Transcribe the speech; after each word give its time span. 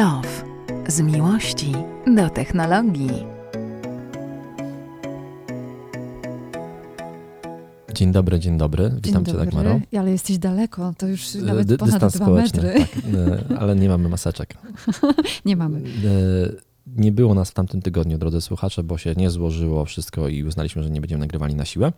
Love. 0.00 0.28
Z 0.88 1.00
miłości 1.00 1.72
do 2.16 2.30
technologii. 2.30 3.10
Dzień 7.94 8.12
dobry, 8.12 8.38
dzień 8.40 8.58
dobry. 8.58 8.90
Witam 9.02 9.02
Dzień 9.02 9.12
Cię, 9.24 9.32
dobry. 9.32 9.44
Dagmaro. 9.46 9.80
Ale 9.98 10.10
jesteś 10.10 10.38
daleko, 10.38 10.94
to 10.98 11.06
już 11.06 11.36
E, 11.36 11.38
nawet 11.38 11.66
dy- 11.66 11.78
ponad 11.78 11.94
Dystans 11.94 12.14
dwa 12.14 12.24
społeczny, 12.24 12.62
metry. 12.62 12.80
tak, 12.80 13.52
e, 13.54 13.58
ale 13.58 13.76
nie 13.76 13.88
mamy 13.88 14.08
maseczek. 14.08 14.54
Nie 15.44 15.56
mamy. 15.56 15.78
E, 15.78 15.82
Nie 16.86 17.12
było 17.12 17.34
nas 17.34 17.50
w 17.50 17.54
tamtym 17.54 17.82
tygodniu, 17.82 18.18
drodzy 18.18 18.40
słuchacze, 18.40 18.82
bo 18.82 18.98
się 18.98 19.14
nie 19.16 19.30
złożyło 19.30 19.84
wszystko 19.84 20.28
i 20.28 20.44
uznaliśmy, 20.44 20.82
że 20.82 20.90
nie 20.90 21.00
będziemy 21.00 21.20
nagrywali 21.20 21.54
na 21.54 21.64
siłę. 21.64 21.92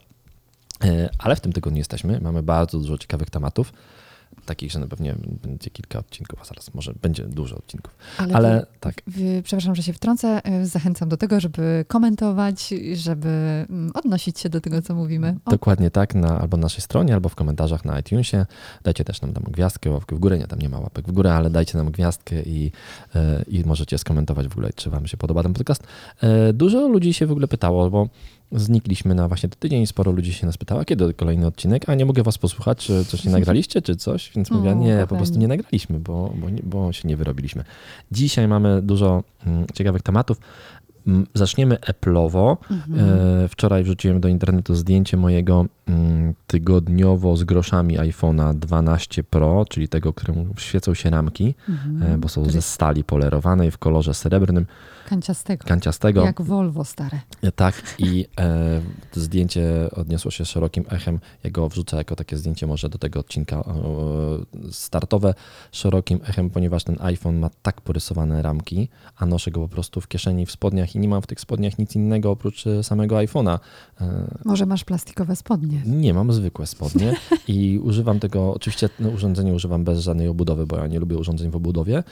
Ale 1.18 1.36
w 1.36 1.40
tym 1.40 1.52
tygodniu 1.52 1.78
jesteśmy. 1.78 2.20
Mamy 2.20 2.42
bardzo 2.42 2.78
dużo 2.78 2.98
ciekawych 2.98 3.30
tematów. 3.30 3.72
Takich, 4.46 4.72
że 4.72 4.78
na 4.78 4.86
pewnie 4.86 5.14
będzie 5.42 5.70
kilka 5.70 5.98
odcinków, 5.98 6.40
a 6.42 6.44
zaraz 6.44 6.74
może 6.74 6.92
będzie 7.02 7.24
dużo 7.24 7.56
odcinków. 7.56 7.96
Ale, 8.18 8.34
Ale 8.34 8.60
wy- 8.60 8.66
tak, 8.80 8.94
wy- 9.06 9.42
przepraszam, 9.44 9.74
że 9.74 9.82
się 9.82 9.92
wtrącę. 9.92 10.40
y, 10.62 10.66
Zachęcam 10.66 11.08
do 11.08 11.16
tego, 11.16 11.40
żeby 11.40 11.84
komentować, 11.88 12.74
żeby 12.94 13.28
mm, 13.70 13.90
odnosić 13.94 14.38
się 14.40 14.48
do 14.48 14.60
tego, 14.60 14.82
co 14.82 14.94
mówimy. 14.94 15.36
O, 15.44 15.50
Dokładnie 15.50 15.90
tak, 15.90 16.14
na, 16.14 16.40
albo 16.40 16.56
na 16.56 16.62
naszej 16.62 16.80
stronie, 16.80 17.14
albo 17.14 17.28
w 17.28 17.34
komentarzach 17.34 17.84
na 17.84 17.98
iTunesie. 18.00 18.46
Dajcie 18.82 19.04
też 19.04 19.20
nam 19.22 19.32
tam 19.32 19.42
gwiazdkę, 19.44 19.90
łapkę 19.90 20.16
w 20.16 20.18
górę. 20.18 20.38
Nie, 20.38 20.46
tam 20.46 20.58
nie 20.58 20.68
ma 20.68 20.78
łapek 20.80 21.08
w 21.08 21.12
górę, 21.12 21.34
ale 21.34 21.50
dajcie 21.50 21.78
nam 21.78 21.90
gwiazdkę 21.90 22.42
i, 22.42 22.72
e, 23.14 23.42
i 23.48 23.64
możecie 23.64 23.98
skomentować 23.98 24.48
w 24.48 24.52
ogóle, 24.52 24.70
czy 24.76 24.90
wam 24.90 25.06
się 25.06 25.16
podoba 25.16 25.42
ten 25.42 25.52
podcast. 25.54 25.82
E, 26.22 26.52
Dużo 26.52 26.88
ludzi 26.88 27.14
się 27.14 27.26
w 27.26 27.30
ogóle 27.32 27.48
pytało, 27.48 27.90
bo 27.90 28.08
znikliśmy 28.52 29.14
na 29.14 29.28
właśnie 29.28 29.48
ten 29.48 29.58
tydzień 29.58 29.82
i 29.82 29.86
sporo 29.86 30.12
ludzi 30.12 30.34
się 30.34 30.46
nas 30.46 30.56
pytało, 30.56 30.80
a 30.80 30.84
kiedy 30.84 31.14
kolejny 31.14 31.46
odcinek, 31.46 31.88
a 31.88 31.94
nie 31.94 32.06
mogę 32.06 32.22
was 32.22 32.38
posłuchać, 32.38 32.78
czy 32.78 33.04
coś 33.04 33.24
nie 33.24 33.32
nagraliście, 33.38 33.82
czy 33.82 33.96
coś, 33.96 34.30
więc 34.36 34.50
mówię, 34.50 34.74
nie, 34.74 35.06
po 35.08 35.16
prostu 35.16 35.38
nie 35.38 35.48
nagraliśmy, 35.48 36.00
bo, 36.00 36.34
bo, 36.36 36.46
bo 36.62 36.92
się 36.92 37.08
nie 37.08 37.16
wyrobiliśmy. 37.16 37.64
Dzisiaj 38.12 38.48
mamy 38.48 38.82
dużo 38.82 39.22
mm, 39.46 39.66
ciekawych 39.74 40.02
tematów. 40.02 40.40
Zaczniemy 41.34 41.76
Apple'owo. 41.76 42.56
mhm. 42.70 43.00
E, 43.44 43.48
Wczoraj 43.48 43.84
wrzuciłem 43.84 44.20
do 44.20 44.28
internetu 44.28 44.74
zdjęcie 44.74 45.16
mojego 45.16 45.66
tygodniowo 46.46 47.36
z 47.36 47.44
groszami 47.44 47.98
iPhone'a 47.98 48.54
12 48.58 49.24
Pro, 49.24 49.64
czyli 49.70 49.88
tego, 49.88 50.12
któremu 50.12 50.46
świecą 50.58 50.94
się 50.94 51.10
ramki, 51.10 51.54
Mhm. 51.68 52.02
e, 52.14 52.18
bo 52.18 52.28
są 52.28 52.44
ze 52.44 52.62
stali 52.62 53.04
polerowanej 53.04 53.70
w 53.70 53.78
kolorze 53.78 54.14
srebrnym, 54.14 54.66
Kanciastego. 55.08 55.64
kanciastego. 55.66 56.24
Jak 56.24 56.42
Volvo 56.42 56.84
stare. 56.84 57.20
E, 57.42 57.52
Tak, 57.52 57.82
i 57.98 58.26
e, 58.40 58.80
zdjęcie 59.12 59.88
odniosło 59.96 60.30
się 60.30 60.44
szerokim 60.44 60.84
echem. 60.90 61.18
Ja 61.44 61.50
go 61.50 61.68
wrzucę 61.68 61.96
jako 61.96 62.16
takie 62.16 62.36
zdjęcie 62.36 62.66
może 62.66 62.88
do 62.88 62.98
tego 62.98 63.20
odcinka 63.20 63.56
e, 63.56 63.62
startowe 64.72 65.34
szerokim 65.72 66.20
echem, 66.28 66.50
ponieważ 66.50 66.84
ten 66.84 66.96
iPhone 67.00 67.38
ma 67.38 67.50
tak 67.62 67.80
porysowane 67.80 68.42
ramki, 68.42 68.88
a 69.16 69.26
noszę 69.26 69.50
go 69.50 69.60
po 69.60 69.68
prostu 69.68 70.00
w 70.00 70.08
kieszeni, 70.08 70.46
w 70.46 70.50
spodniach 70.52 70.91
i 70.94 70.98
nie 70.98 71.08
mam 71.08 71.22
w 71.22 71.26
tych 71.26 71.40
spodniach 71.40 71.78
nic 71.78 71.96
innego 71.96 72.30
oprócz 72.30 72.66
e, 72.66 72.82
samego 72.82 73.16
iPhone'a. 73.16 73.58
E, 74.00 74.38
Może 74.44 74.66
masz 74.66 74.84
plastikowe 74.84 75.36
spodnie. 75.36 75.82
Nie, 75.86 76.14
mam 76.14 76.32
zwykłe 76.32 76.66
spodnie 76.66 77.16
i 77.48 77.78
używam 77.78 78.20
tego, 78.20 78.54
oczywiście 78.54 78.88
no, 79.00 79.08
urządzenie 79.08 79.54
używam 79.54 79.84
bez 79.84 79.98
żadnej 80.00 80.28
obudowy, 80.28 80.66
bo 80.66 80.76
ja 80.76 80.86
nie 80.86 80.98
lubię 80.98 81.16
urządzeń 81.16 81.50
w 81.50 81.56
obudowie. 81.56 82.02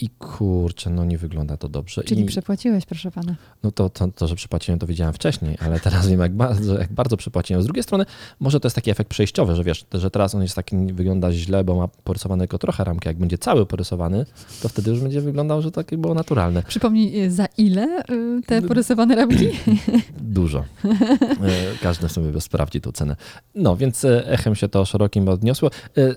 I 0.00 0.08
kurczę, 0.08 0.90
no 0.90 1.04
nie 1.04 1.18
wygląda 1.18 1.56
to 1.56 1.68
dobrze. 1.68 2.02
Czyli 2.02 2.22
I, 2.22 2.24
przepłaciłeś, 2.24 2.86
proszę 2.86 3.10
pana. 3.10 3.34
no 3.62 3.70
to, 3.70 3.90
to, 3.90 4.08
to, 4.08 4.28
że 4.28 4.34
przepłaciłem, 4.34 4.78
to 4.78 4.86
wiedziałem 4.86 5.14
wcześniej, 5.14 5.56
ale 5.60 5.80
teraz 5.80 6.08
wiem, 6.08 6.20
jak 6.20 6.32
bardzo, 6.34 6.78
jak 6.78 6.92
bardzo 6.92 7.16
przepłaciłem. 7.16 7.62
Z 7.62 7.64
drugiej 7.66 7.82
strony, 7.82 8.04
może 8.40 8.60
to 8.60 8.66
jest 8.66 8.74
taki 8.76 8.90
efekt 8.90 9.10
przejściowy, 9.10 9.54
że 9.54 9.64
wiesz, 9.64 9.86
że 9.92 10.10
teraz 10.10 10.34
on 10.34 10.42
jest 10.42 10.54
taki, 10.56 10.76
wygląda 10.76 11.32
źle, 11.32 11.64
bo 11.64 11.76
ma 11.76 11.88
porysowane 11.88 12.44
tylko 12.44 12.58
trochę 12.58 12.84
ramki. 12.84 13.08
Jak 13.08 13.18
będzie 13.18 13.38
cały 13.38 13.66
porysowany, 13.66 14.26
to 14.62 14.68
wtedy 14.68 14.90
już 14.90 15.00
będzie 15.00 15.20
wyglądał, 15.20 15.62
że 15.62 15.70
takie 15.70 15.98
było 15.98 16.14
naturalne. 16.14 16.62
Przypomnij, 16.62 17.24
y, 17.24 17.30
za 17.30 17.46
ile 17.58 18.02
y, 18.10 18.40
te 18.46 18.62
porysowane 18.62 19.14
ramki? 19.14 19.48
Dużo. 20.20 20.64
E, 20.84 21.78
Każdy 21.82 22.08
sobie 22.08 22.40
sprawdzi 22.40 22.80
tą 22.80 22.92
cenę. 22.92 23.16
No, 23.54 23.76
więc 23.76 24.04
echem 24.04 24.54
się 24.54 24.68
to 24.68 24.84
szerokim 24.84 25.28
odniosło. 25.28 25.70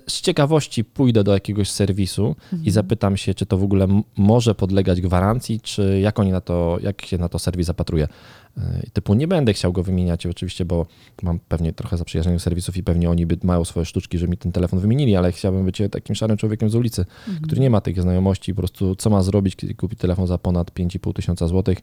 Z 0.08 0.20
ciekawości 0.20 0.84
pójdę 0.84 1.24
do 1.24 1.32
jakiegoś 1.32 1.70
serwisu 1.70 2.36
i 2.64 2.70
zapytam 2.70 3.16
się, 3.16 3.34
czy 3.34 3.46
to 3.46 3.58
w 3.58 3.62
ogóle 3.62 3.71
m- 3.80 4.02
może 4.16 4.54
podlegać 4.54 5.00
gwarancji, 5.00 5.60
czy 5.60 6.00
jak 6.02 6.18
oni 6.18 6.30
na 6.32 6.40
to, 6.40 6.78
jak 6.82 7.06
się 7.06 7.18
na 7.18 7.28
to 7.28 7.38
serwis 7.38 7.66
zapatruje. 7.66 8.08
E, 8.58 8.82
Typu 8.92 9.14
nie 9.14 9.28
będę 9.28 9.52
chciał 9.52 9.72
go 9.72 9.82
wymieniać 9.82 10.26
oczywiście, 10.26 10.64
bo 10.64 10.86
mam 11.22 11.38
pewnie 11.48 11.72
trochę 11.72 11.96
zaprzyjaźnionych 11.96 12.42
serwisów 12.42 12.76
i 12.76 12.82
pewnie 12.82 13.10
oni 13.10 13.26
by 13.26 13.38
mają 13.42 13.64
swoje 13.64 13.86
sztuczki, 13.86 14.18
żeby 14.18 14.30
mi 14.30 14.36
ten 14.36 14.52
telefon 14.52 14.80
wymienili, 14.80 15.16
ale 15.16 15.32
chciałbym 15.32 15.64
być 15.64 15.82
takim 15.90 16.14
szarym 16.14 16.36
człowiekiem 16.36 16.70
z 16.70 16.74
ulicy, 16.74 17.04
który 17.42 17.60
nie 17.60 17.70
ma 17.70 17.80
tych 17.80 18.02
znajomości, 18.02 18.54
po 18.54 18.58
prostu 18.58 18.96
co 18.96 19.10
ma 19.10 19.22
zrobić, 19.22 19.56
kiedy 19.56 19.74
kupi 19.74 19.96
telefon 19.96 20.26
za 20.26 20.38
ponad 20.38 20.70
5,5 20.70 21.12
tysiąca 21.12 21.48
złotych 21.48 21.78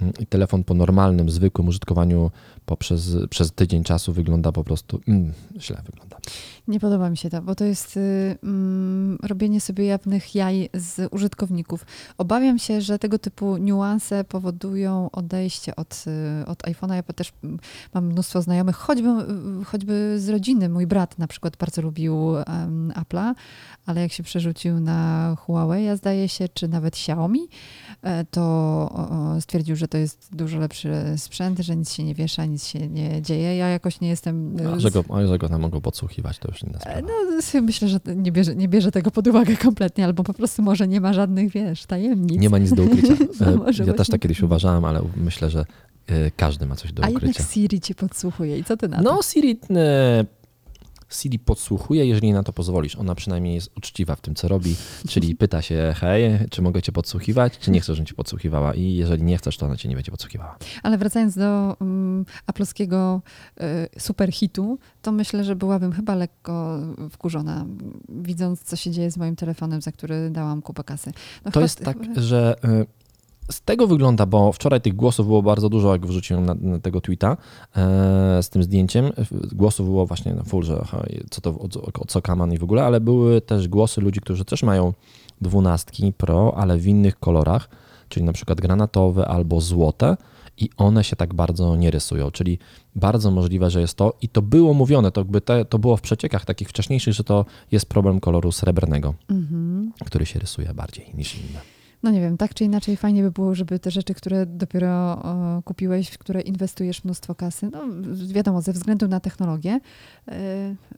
mm, 0.00 0.12
i 0.20 0.26
telefon 0.26 0.64
po 0.64 0.74
normalnym, 0.74 1.30
zwykłym 1.30 1.68
użytkowaniu 1.68 2.30
poprzez, 2.66 3.16
przez 3.30 3.52
tydzień 3.52 3.84
czasu 3.84 4.12
wygląda 4.12 4.52
po 4.52 4.64
prostu 4.64 5.00
mm, 5.08 5.32
źle 5.58 5.82
wygląda. 5.86 6.16
Nie 6.68 6.80
podoba 6.80 7.10
mi 7.10 7.16
się 7.16 7.30
to, 7.30 7.42
bo 7.42 7.54
to 7.54 7.64
jest 7.64 7.96
y, 7.96 8.00
mm, 8.42 9.18
robienie 9.22 9.60
sobie 9.60 9.84
jawnych 9.84 10.34
jaj 10.34 10.68
z 10.74 11.12
użytkowników. 11.12 11.86
Obawiam 12.18 12.58
się, 12.58 12.80
że 12.80 12.98
tego 12.98 13.18
typu 13.18 13.56
niuanse 13.56 14.24
powodują 14.24 15.10
odejście 15.10 15.76
od, 15.76 16.04
od 16.46 16.62
iPhone'a. 16.62 16.94
Ja 16.94 17.02
też 17.02 17.32
mam 17.94 18.06
mnóstwo 18.06 18.42
znajomych, 18.42 18.76
choćby, 18.76 19.08
y, 19.08 19.64
choćby 19.64 20.14
z 20.18 20.28
rodziny. 20.28 20.68
Mój 20.68 20.86
brat 20.86 21.18
na 21.18 21.26
przykład 21.26 21.56
bardzo 21.56 21.82
lubił 21.82 22.16
um, 22.16 22.92
Apple'a, 22.96 23.34
ale 23.86 24.00
jak 24.00 24.12
się 24.12 24.22
przerzucił 24.22 24.80
na 24.80 25.34
Huawei, 25.38 25.88
a 25.88 25.96
zdaje 25.96 26.28
się, 26.28 26.48
czy 26.54 26.68
nawet 26.68 26.94
Xiaomi, 26.94 27.48
e, 28.02 28.24
to 28.24 29.38
stwierdził, 29.40 29.76
że 29.76 29.88
to 29.88 29.98
jest 29.98 30.28
dużo 30.36 30.58
lepszy 30.58 30.92
sprzęt, 31.16 31.58
że 31.58 31.76
nic 31.76 31.92
się 31.92 32.04
nie 32.04 32.14
wiesza, 32.14 32.44
nic 32.44 32.66
się 32.66 32.88
nie 32.88 33.22
dzieje. 33.22 33.56
Ja 33.56 33.68
jakoś 33.68 34.00
nie 34.00 34.08
jestem... 34.08 34.58
y, 34.60 34.68
A 34.68 34.78
że 34.80 34.90
go, 34.90 35.04
a 35.14 35.26
że 35.26 35.38
go 35.38 35.48
tam 35.48 35.60
mogą 35.60 35.80
podsłuchiwać, 35.80 36.38
to 36.38 36.48
już 36.48 36.62
inna 36.62 36.78
E, 36.78 36.80
sprawa. 36.80 37.00
No, 37.54 37.62
myślę, 37.62 37.88
że 37.88 38.00
nie 38.16 38.32
bierze, 38.32 38.56
nie 38.56 38.68
bierze 38.68 38.92
tego 38.92 39.10
pod 39.10 39.26
uwagę 39.26 39.56
kompletnie, 39.56 40.04
albo 40.04 40.24
po 40.24 40.34
prostu 40.34 40.62
może 40.62 40.88
nie 40.88 41.00
ma 41.00 41.12
żadnych, 41.12 41.52
wiesz, 41.52 41.86
tajemnic. 41.86 42.40
Nie 42.40 42.50
ma 42.50 42.58
nic 42.58 42.74
do 42.74 42.82
ukrycia. 42.82 43.14
No, 43.40 43.68
E, 43.68 43.84
ja 43.86 43.92
też 43.92 44.08
tak 44.08 44.20
kiedyś 44.20 44.42
uważałem, 44.42 44.84
ale 44.84 45.02
myślę, 45.16 45.50
że 45.50 45.60
e, 45.60 45.64
każdy 46.36 46.66
ma 46.66 46.76
coś 46.76 46.92
do 46.92 47.04
A 47.04 47.06
jednak 47.06 47.22
ukrycia. 47.22 47.44
Siri 47.44 47.80
cię 47.80 47.94
podsłuchuje 47.94 48.58
i 48.58 48.64
co 48.64 48.76
ty 48.76 48.88
na 48.88 48.96
to? 48.96 49.02
No, 49.02 49.22
Siri, 49.22 49.60
e, 49.70 50.24
Siri 51.14 51.38
podsłuchuje, 51.38 52.06
jeżeli 52.06 52.32
na 52.32 52.42
to 52.42 52.52
pozwolisz. 52.52 52.96
Ona 52.96 53.14
przynajmniej 53.14 53.54
jest 53.54 53.70
uczciwa 53.76 54.16
w 54.16 54.20
tym, 54.20 54.34
co 54.34 54.48
robi, 54.48 54.76
czyli 55.08 55.34
pyta 55.42 55.62
się, 55.62 55.94
hej, 55.96 56.38
czy 56.50 56.62
mogę 56.62 56.82
cię 56.82 56.92
podsłuchiwać, 56.92 57.58
czy 57.58 57.70
nie 57.70 57.80
chcesz, 57.80 57.96
żebym 57.96 58.06
cię 58.06 58.14
podsłuchiwała 58.14 58.74
i 58.74 58.94
jeżeli 58.94 59.22
nie 59.22 59.38
chcesz, 59.38 59.56
to 59.56 59.66
ona 59.66 59.76
cię 59.76 59.88
nie 59.88 59.94
będzie 59.94 60.10
podsłuchiwała. 60.10 60.56
Ale 60.82 60.98
wracając 60.98 61.36
do 61.36 61.76
um, 61.80 62.24
aploskiego 62.46 63.22
y, 63.60 64.00
superhitu, 64.00 64.78
to 65.02 65.12
myślę, 65.12 65.44
że 65.44 65.56
byłabym 65.56 65.92
chyba 65.92 66.14
lekko 66.14 66.78
wkurzona, 67.10 67.66
widząc, 68.08 68.62
co 68.62 68.76
się 68.76 68.90
dzieje 68.90 69.10
z 69.10 69.16
moim 69.16 69.36
telefonem, 69.36 69.82
za 69.82 69.92
który 69.92 70.30
dałam 70.30 70.62
kupę 70.62 70.84
kasy. 70.84 71.12
No, 71.44 71.50
To 71.50 71.60
jest 71.60 71.84
tak, 71.84 71.96
że 72.16 72.56
y, 72.64 72.86
z 73.52 73.60
tego 73.62 73.86
wygląda, 73.86 74.26
bo 74.26 74.52
wczoraj 74.52 74.80
tych 74.80 74.94
głosów 74.96 75.26
było 75.26 75.42
bardzo 75.42 75.68
dużo, 75.68 75.92
jak 75.92 76.06
wrzuciłem 76.06 76.46
na, 76.46 76.54
na 76.54 76.78
tego 76.78 77.00
tweeta 77.00 77.36
e, 77.76 78.42
z 78.42 78.48
tym 78.48 78.62
zdjęciem. 78.62 79.10
Głosów 79.52 79.86
było 79.86 80.06
właśnie 80.06 80.34
na 80.34 80.42
full, 80.42 80.62
że 80.64 80.78
aha, 80.82 81.02
co 81.30 81.40
to, 81.40 81.58
o, 81.58 81.68
co- 81.68 81.82
o 81.82 82.04
co 82.06 82.22
kaman 82.22 82.52
i 82.52 82.58
w 82.58 82.64
ogóle, 82.64 82.84
ale 82.84 83.00
były 83.00 83.40
też 83.40 83.68
głosy 83.68 84.00
ludzi, 84.00 84.20
którzy 84.20 84.44
też 84.44 84.62
mają 84.62 84.92
dwunastki 85.40 86.12
Pro, 86.12 86.54
ale 86.56 86.78
w 86.78 86.86
innych 86.86 87.18
kolorach, 87.18 87.68
czyli 88.08 88.26
na 88.26 88.32
przykład 88.32 88.60
granatowe 88.60 89.28
albo 89.28 89.60
złote 89.60 90.16
i 90.58 90.70
one 90.76 91.04
się 91.04 91.16
tak 91.16 91.34
bardzo 91.34 91.76
nie 91.76 91.90
rysują, 91.90 92.30
czyli 92.30 92.58
bardzo 92.96 93.30
możliwe, 93.30 93.70
że 93.70 93.80
jest 93.80 93.94
to 93.94 94.14
i 94.22 94.28
to 94.28 94.42
było 94.42 94.74
mówione, 94.74 95.10
to, 95.10 95.24
te, 95.44 95.64
to 95.64 95.78
było 95.78 95.96
w 95.96 96.00
przeciekach 96.00 96.44
takich 96.44 96.68
wcześniejszych, 96.68 97.14
że 97.14 97.24
to 97.24 97.44
jest 97.72 97.86
problem 97.86 98.20
koloru 98.20 98.52
srebrnego, 98.52 99.14
Mhm. 99.30 99.92
który 100.04 100.26
się 100.26 100.38
rysuje 100.38 100.74
bardziej 100.74 101.10
niż 101.14 101.34
inne. 101.34 101.60
No 102.02 102.10
nie 102.10 102.20
wiem, 102.20 102.36
tak 102.36 102.54
czy 102.54 102.64
inaczej 102.64 102.96
fajnie 102.96 103.22
by 103.22 103.30
było, 103.30 103.54
żeby 103.54 103.78
te 103.78 103.90
rzeczy, 103.90 104.14
które 104.14 104.46
dopiero 104.46 105.22
kupiłeś, 105.64 106.08
w 106.08 106.18
które 106.18 106.40
inwestujesz 106.40 107.04
mnóstwo 107.04 107.34
kasy, 107.34 107.70
no 107.72 107.82
wiadomo, 108.32 108.62
ze 108.62 108.72
względu 108.72 109.08
na 109.08 109.20
technologię, 109.20 109.80
y, 110.28 110.32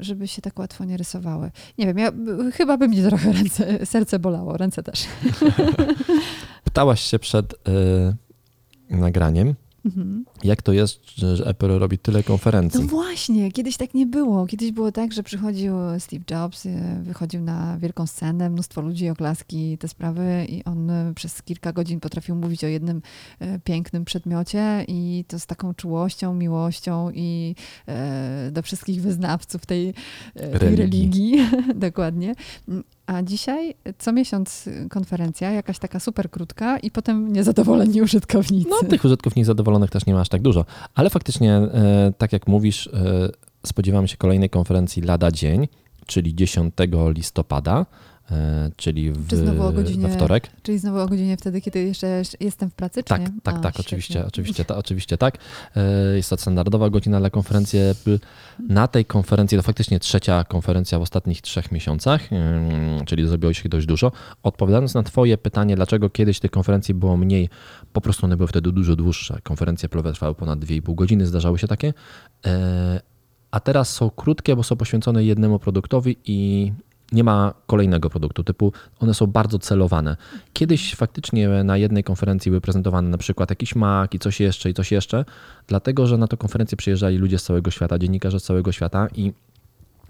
żeby 0.00 0.28
się 0.28 0.42
tak 0.42 0.58
łatwo 0.58 0.84
nie 0.84 0.96
rysowały. 0.96 1.50
Nie 1.78 1.86
wiem, 1.86 1.98
ja, 1.98 2.12
chyba 2.52 2.76
by 2.76 2.88
mnie 2.88 3.02
trochę 3.02 3.32
ręce, 3.32 3.86
serce 3.86 4.18
bolało, 4.18 4.56
ręce 4.56 4.82
też. 4.82 5.06
Pytałaś 6.64 7.00
się 7.00 7.18
przed 7.18 7.52
y, 7.52 7.56
nagraniem, 8.90 9.54
Mhm. 9.84 10.25
jak 10.44 10.62
to 10.62 10.72
jest, 10.72 11.10
że, 11.16 11.46
Apple 11.46 11.66
robi 11.78 11.98
tyle 11.98 12.22
konferencji. 12.22 12.81
No 12.81 12.86
właśnie, 12.86 13.52
kiedyś 13.52 13.76
tak 13.76 13.94
nie 13.94 14.06
było. 14.06 14.46
Kiedyś 14.46 14.72
było 14.72 14.92
tak, 14.92 15.12
że 15.12 15.22
przychodził 15.22 15.75
Steve 15.98 16.25
Jobs, 16.31 16.66
y, 16.66 16.78
wychodził 17.02 17.40
na 17.40 17.78
wielką 17.78 18.06
scenę, 18.06 18.50
mnóstwo 18.50 18.81
ludzi, 18.81 19.08
oklaski, 19.08 19.78
te 19.78 19.88
sprawy 19.88 20.46
i 20.48 20.64
on 20.64 20.90
y, 20.90 21.14
przez 21.14 21.42
kilka 21.42 21.72
godzin 21.72 22.00
potrafił 22.00 22.34
mówić 22.34 22.64
o 22.64 22.66
jednym 22.66 23.02
y, 23.42 23.60
pięknym 23.64 24.04
przedmiocie 24.04 24.84
i 24.88 25.25
to 25.28 25.38
z 25.38 25.46
taką 25.46 25.75
czułością, 25.75 26.34
miłością 26.34 27.10
i 27.14 27.54
do 28.52 28.62
wszystkich 28.62 29.02
wyznawców 29.02 29.66
tej, 29.66 29.94
tej 30.34 30.52
Religii. 30.52 30.76
religii. 30.76 31.34
Dokładnie. 31.75 32.34
A 33.06 33.22
dzisiaj 33.22 33.74
co 33.98 34.12
miesiąc 34.12 34.68
konferencja, 34.90 35.50
jakaś 35.50 35.78
taka 35.78 36.00
super 36.00 36.30
krótka 36.30 36.78
i 36.78 36.90
potem 36.90 37.32
niezadowoleni 37.32 38.02
użytkownicy. 38.02 38.70
No, 38.70 38.88
tych 38.88 39.04
użytkowników 39.04 39.46
zadowolonych 39.46 39.90
też 39.90 40.06
nie 40.06 40.14
ma 40.14 40.20
aż 40.20 40.28
tak 40.28 40.42
dużo, 40.42 40.64
ale 40.94 41.10
faktycznie, 41.10 41.52
e, 41.52 42.12
tak 42.18 42.32
jak 42.32 42.46
mówisz, 42.46 42.86
e, 42.86 43.28
spodziewamy 43.66 44.08
się 44.08 44.16
kolejnej 44.16 44.50
konferencji 44.50 45.02
lada 45.02 45.30
dzień, 45.30 45.68
czyli 46.06 46.34
10 46.34 46.74
listopada. 47.08 47.86
E, 48.31 48.71
czyli 48.76 49.12
w, 49.12 49.29
godzinie, 49.75 50.09
we 50.09 50.15
wtorek. 50.15 50.50
Czyli 50.62 50.79
znowu 50.79 50.99
o 50.99 51.06
godzinie 51.06 51.37
wtedy, 51.37 51.61
kiedy 51.61 51.82
jeszcze 51.82 52.23
jestem 52.41 52.71
w 52.71 52.75
pracy, 52.75 53.03
czy 53.03 53.09
tak, 53.09 53.21
nie? 53.21 53.29
Tak, 53.43 53.55
A, 53.55 53.59
tak, 53.59 53.81
oczywiście, 53.81 54.26
oczywiście, 54.26 54.65
ta, 54.65 54.76
oczywiście 54.76 55.19
tak. 55.19 55.38
E, 55.76 56.17
jest 56.17 56.31
to 56.31 56.37
standardowa 56.37 56.91
godzina 56.91 57.21
dla 57.21 57.31
konferencji 57.31 57.79
Apple. 57.79 58.19
Na 58.69 58.88
tej 58.88 59.05
konferencji, 59.05 59.59
to 59.59 59.62
faktycznie 59.62 60.00
trzecia 60.00 60.44
konferencja 60.44 60.99
w 60.99 61.03
ostatnich 61.03 61.43
trzech 61.43 61.73
miesiącach, 61.73 62.29
czyli 63.06 63.29
zrobiło 63.29 63.53
się 63.53 63.69
dość 63.69 63.87
dużo. 63.87 64.12
Odpowiadając 64.43 64.94
na 64.94 65.03
twoje 65.03 65.38
pytanie, 65.38 65.76
dlaczego 65.76 66.11
kiedyś 66.11 66.41
tych 66.41 66.50
konferencji 66.50 66.94
było 66.94 67.17
mniej, 67.17 67.49
po 67.93 68.00
prostu 68.00 68.26
one 68.26 68.37
były 68.37 68.49
wtedy 68.49 68.73
dużo 68.73 68.97
dłuższe. 68.97 69.38
Konferencje 69.43 69.87
Apple 69.87 70.12
trwały 70.12 70.35
ponad 70.35 70.59
2,5 70.59 70.94
godziny, 70.94 71.26
zdarzały 71.26 71.59
się 71.59 71.69
takie. 71.69 71.94
E, 72.47 73.00
a 73.50 73.61
teraz 73.61 73.91
są 73.91 74.11
krótkie, 74.11 74.56
bo 74.56 74.62
są 74.62 74.76
poświęcone 74.76 75.25
jednemu 75.25 75.59
produktowi 75.59 76.17
i 76.25 76.73
nie 77.12 77.24
ma 77.24 77.54
kolejnego 77.66 78.10
produktu, 78.10 78.44
typu 78.44 78.72
one 79.00 79.14
są 79.14 79.26
bardzo 79.26 79.58
celowane. 79.58 80.16
Kiedyś 80.52 80.94
faktycznie 80.94 81.48
na 81.48 81.76
jednej 81.76 82.04
konferencji 82.04 82.50
były 82.50 82.60
prezentowane 82.60 83.08
na 83.08 83.18
przykład 83.18 83.50
jakiś 83.50 83.74
Mac 83.74 84.14
i 84.14 84.18
coś 84.18 84.40
jeszcze 84.40 84.70
i 84.70 84.74
coś 84.74 84.92
jeszcze, 84.92 85.24
dlatego 85.66 86.06
że 86.06 86.18
na 86.18 86.26
tę 86.26 86.36
konferencję 86.36 86.76
przyjeżdżali 86.76 87.16
ludzie 87.16 87.38
z 87.38 87.42
całego 87.42 87.70
świata, 87.70 87.98
dziennikarze 87.98 88.40
z 88.40 88.44
całego 88.44 88.72
świata 88.72 89.08
i 89.16 89.32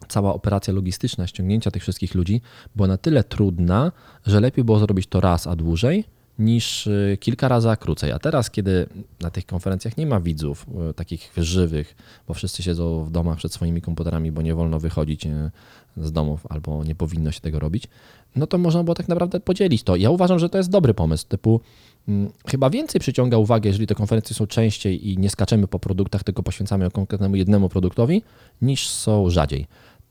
cała 0.09 0.35
operacja 0.35 0.75
logistyczna 0.75 1.27
ściągnięcia 1.27 1.71
tych 1.71 1.83
wszystkich 1.83 2.15
ludzi 2.15 2.41
była 2.77 2.89
na 2.89 2.97
tyle 2.97 3.25
trudna, 3.25 3.93
że 4.27 4.41
lepiej 4.41 4.65
było 4.65 4.79
zrobić 4.79 5.07
to 5.07 5.21
raz, 5.21 5.47
a 5.47 5.57
dłużej, 5.57 6.05
niż 6.39 6.87
y, 6.87 7.19
kilka 7.21 7.49
razy 7.49 7.69
krócej. 7.81 8.13
A 8.13 8.19
teraz, 8.19 8.51
kiedy 8.51 8.87
na 9.21 9.31
tych 9.31 9.47
konferencjach 9.47 9.97
nie 9.97 10.07
ma 10.07 10.21
widzów 10.21 10.67
y, 10.91 10.95
takich 10.95 11.33
żywych, 11.37 11.97
bo 12.29 12.35
wszyscy 12.35 12.63
siedzą 12.63 13.05
w 13.05 13.11
domach 13.11 13.39
przed 13.39 13.53
swoimi 13.53 13.81
komputerami, 13.81 14.33
bo 14.33 14.43
nie 14.43 14.55
wolno 14.55 14.81
wychodzić 14.81 15.27
y, 15.27 15.51
z 15.97 16.13
domów 16.13 16.47
albo 16.49 16.85
nie 16.85 16.95
powinno 16.95 17.33
się 17.33 17.41
tego 17.41 17.59
robić, 17.59 17.89
no 18.37 18.47
to 18.47 18.59
można 18.59 18.85
było 18.85 18.95
tak 18.95 19.09
naprawdę 19.09 19.41
podzielić 19.41 19.83
to. 19.83 19.97
Ja 19.97 20.11
uważam, 20.11 20.39
że 20.39 20.49
to 20.49 20.59
jest 20.59 20.71
dobry 20.71 20.95
pomysł, 20.95 21.27
typu 21.29 21.61
hmm, 22.07 22.33
chyba 22.47 22.71
więcej 22.71 23.01
przyciąga 23.01 23.37
uwagę, 23.39 23.69
jeżeli 23.69 23.87
te 23.87 23.95
konferencje 23.95 24.37
są 24.37 24.47
częściej 24.47 25.09
i 25.09 25.19
nie 25.19 25.31
skaczemy 25.31 25.67
po 25.67 25.79
produktach, 25.79 26.25
tylko 26.25 26.43
poświęcamy 26.43 26.91
konkretnemu 26.91 27.37
jednemu 27.37 27.69
produktowi, 27.69 28.23
niż 28.63 28.89
są 28.89 29.31
rzadziej. 29.31 29.67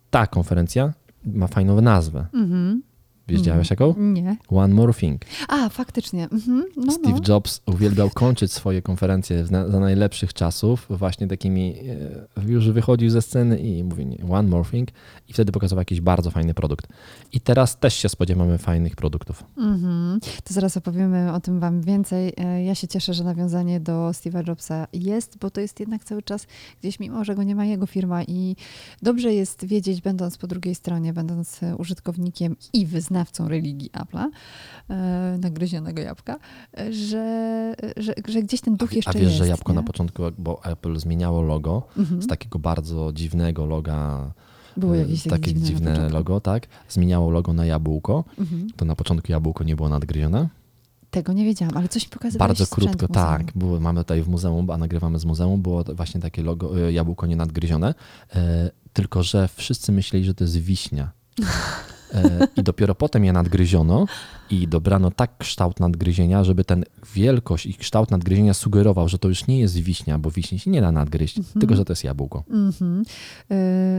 Ta 0.10 0.28
konferencja 0.28 0.94
ma 1.26 1.48
fajną 1.48 1.82
nazwę. 1.82 2.26
Mhm. 2.34 2.82
Wiedziałeś 3.28 3.70
jaką? 3.70 3.88
Mhm. 3.88 4.14
Nie. 4.14 4.38
One 4.50 4.74
More 4.74 4.94
Thing. 4.94 5.22
A, 5.48 5.70
faktycznie. 5.70 6.24
Mhm. 6.24 6.64
No, 6.78 6.92
Steve 6.92 7.20
no. 7.28 7.34
Jobs 7.34 7.62
uwielbiał 7.66 8.10
kończyć 8.10 8.52
swoje 8.52 8.82
konferencje 8.82 9.46
za 9.46 9.80
najlepszych 9.80 10.34
czasów 10.34 10.88
właśnie 10.90 11.28
takimi, 11.28 11.76
e, 12.38 12.52
już 12.52 12.70
wychodził 12.70 13.10
ze 13.10 13.22
sceny 13.22 13.60
i 13.60 13.84
mówi 13.84 14.18
One 14.30 14.50
More 14.50 14.70
Thing 14.70 14.90
i 15.30 15.34
wtedy 15.34 15.52
pokazał 15.52 15.80
jakiś 15.80 16.02
bardzo 16.02 16.32
fajny 16.32 16.54
produkt. 16.54 16.88
I 17.32 17.42
teraz 17.42 17.80
też 17.80 17.94
się 17.94 18.10
spodziewamy 18.10 18.58
fajnych 18.58 18.96
produktów. 18.96 19.44
Mhm. 19.58 20.20
To 20.44 20.54
zaraz 20.54 20.78
opowiemy 20.78 21.34
o 21.34 21.40
tym 21.40 21.60
wam 21.60 21.82
więcej. 21.82 22.34
E, 22.38 22.64
ja 22.64 22.76
się 22.76 22.88
cieszę, 22.88 23.14
że 23.14 23.24
nawiązanie 23.24 23.80
do 23.80 24.10
Steve'a 24.10 24.48
Jobsa 24.48 24.88
jest, 24.94 25.38
bo 25.38 25.50
to 25.50 25.62
jest 25.62 25.80
jednak 25.80 26.04
cały 26.04 26.24
czas 26.24 26.48
gdzieś, 26.82 27.00
mimo 27.00 27.24
że 27.24 27.36
go 27.36 27.44
nie 27.44 27.56
ma 27.56 27.66
jego 27.66 27.86
firma 27.86 28.24
i 28.24 28.56
dobrze 29.02 29.34
jest 29.34 29.66
wiedzieć, 29.66 30.02
będąc 30.02 30.38
po 30.38 30.48
drugiej 30.48 30.76
stronie, 30.76 31.14
będąc 31.14 31.60
użytkownikiem 31.78 32.56
i 32.74 32.86
wyznawcą, 32.86 33.13
wyznawcą 33.14 33.48
religii 33.48 33.90
Apple'a, 33.92 34.30
e, 34.90 35.38
nagryzionego 35.42 36.02
jabłka, 36.02 36.40
że, 36.92 37.76
że, 37.98 38.14
że 38.28 38.44
gdzieś 38.44 38.62
ten 38.62 38.76
duch 38.76 38.94
jeszcze 38.94 39.12
jest. 39.12 39.18
A 39.18 39.20
wiesz, 39.20 39.30
jest, 39.30 39.38
że 39.38 39.48
jabłko 39.48 39.72
nie? 39.72 39.76
na 39.76 39.84
początku, 39.84 40.24
bo 40.38 40.66
Apple 40.66 41.00
zmieniało 41.00 41.42
logo 41.42 41.84
mhm. 41.98 42.22
z 42.22 42.28
takiego 42.28 42.60
bardzo 42.60 43.14
dziwnego 43.14 43.66
loga 43.66 44.32
było 44.78 44.96
jakieś 44.96 45.24
takie 45.24 45.54
dziwne, 45.54 45.94
dziwne 45.94 46.10
logo, 46.10 46.42
tak? 46.42 46.68
Zmieniało 46.90 47.32
logo 47.32 47.54
na 47.54 47.66
jabłko. 47.66 48.24
Mhm. 48.40 48.68
To 48.76 48.86
na 48.86 48.96
początku 48.96 49.32
jabłko 49.32 49.64
nie 49.64 49.76
było 49.76 49.90
nadgryzione. 49.90 50.50
Tego 51.12 51.34
nie 51.34 51.46
wiedziałam, 51.46 51.78
ale 51.78 51.88
coś 51.90 52.08
pokazywałeś 52.08 52.50
Bardzo 52.50 52.76
krótko, 52.76 53.08
tak. 53.08 53.52
Było, 53.56 53.80
mamy 53.80 54.00
tutaj 54.00 54.24
w 54.24 54.28
muzeum, 54.28 54.70
a 54.70 54.78
nagrywamy 54.78 55.20
z 55.20 55.26
muzeum, 55.26 55.62
było 55.62 55.84
właśnie 55.84 56.22
takie 56.22 56.44
logo, 56.44 56.88
e, 56.88 56.94
jabłko 56.94 57.28
nienadgryzione. 57.28 57.94
E, 58.36 58.72
tylko, 58.94 59.24
że 59.24 59.50
wszyscy 59.56 59.92
myśleli, 59.92 60.26
że 60.26 60.34
to 60.34 60.44
jest 60.44 60.58
wiśnia. 60.58 61.12
E, 62.14 62.48
I 62.58 62.64
dopiero 62.64 62.96
potem 62.96 63.26
je 63.26 63.34
nadgryziono 63.34 64.06
i 64.50 64.68
dobrano 64.68 65.12
tak 65.12 65.38
kształt 65.38 65.80
nadgryzienia, 65.80 66.44
żeby 66.44 66.64
ten 66.64 66.86
wielkość 67.16 67.66
i 67.66 67.74
kształt 67.74 68.12
nadgryzienia 68.12 68.54
sugerował, 68.54 69.10
że 69.10 69.18
to 69.18 69.28
już 69.28 69.48
nie 69.48 69.60
jest 69.60 69.80
wiśnia, 69.80 70.20
bo 70.20 70.32
wiśnie 70.32 70.60
się 70.60 70.72
nie 70.72 70.82
da 70.82 70.92
nadgryźć, 70.92 71.38
mm 71.38 71.50
-hmm. 71.50 71.60
tylko 71.60 71.76
że 71.76 71.86
to 71.86 71.92
jest 71.94 72.04
jabłko. 72.04 72.44
Mm 72.50 72.72
-hmm. 72.72 73.04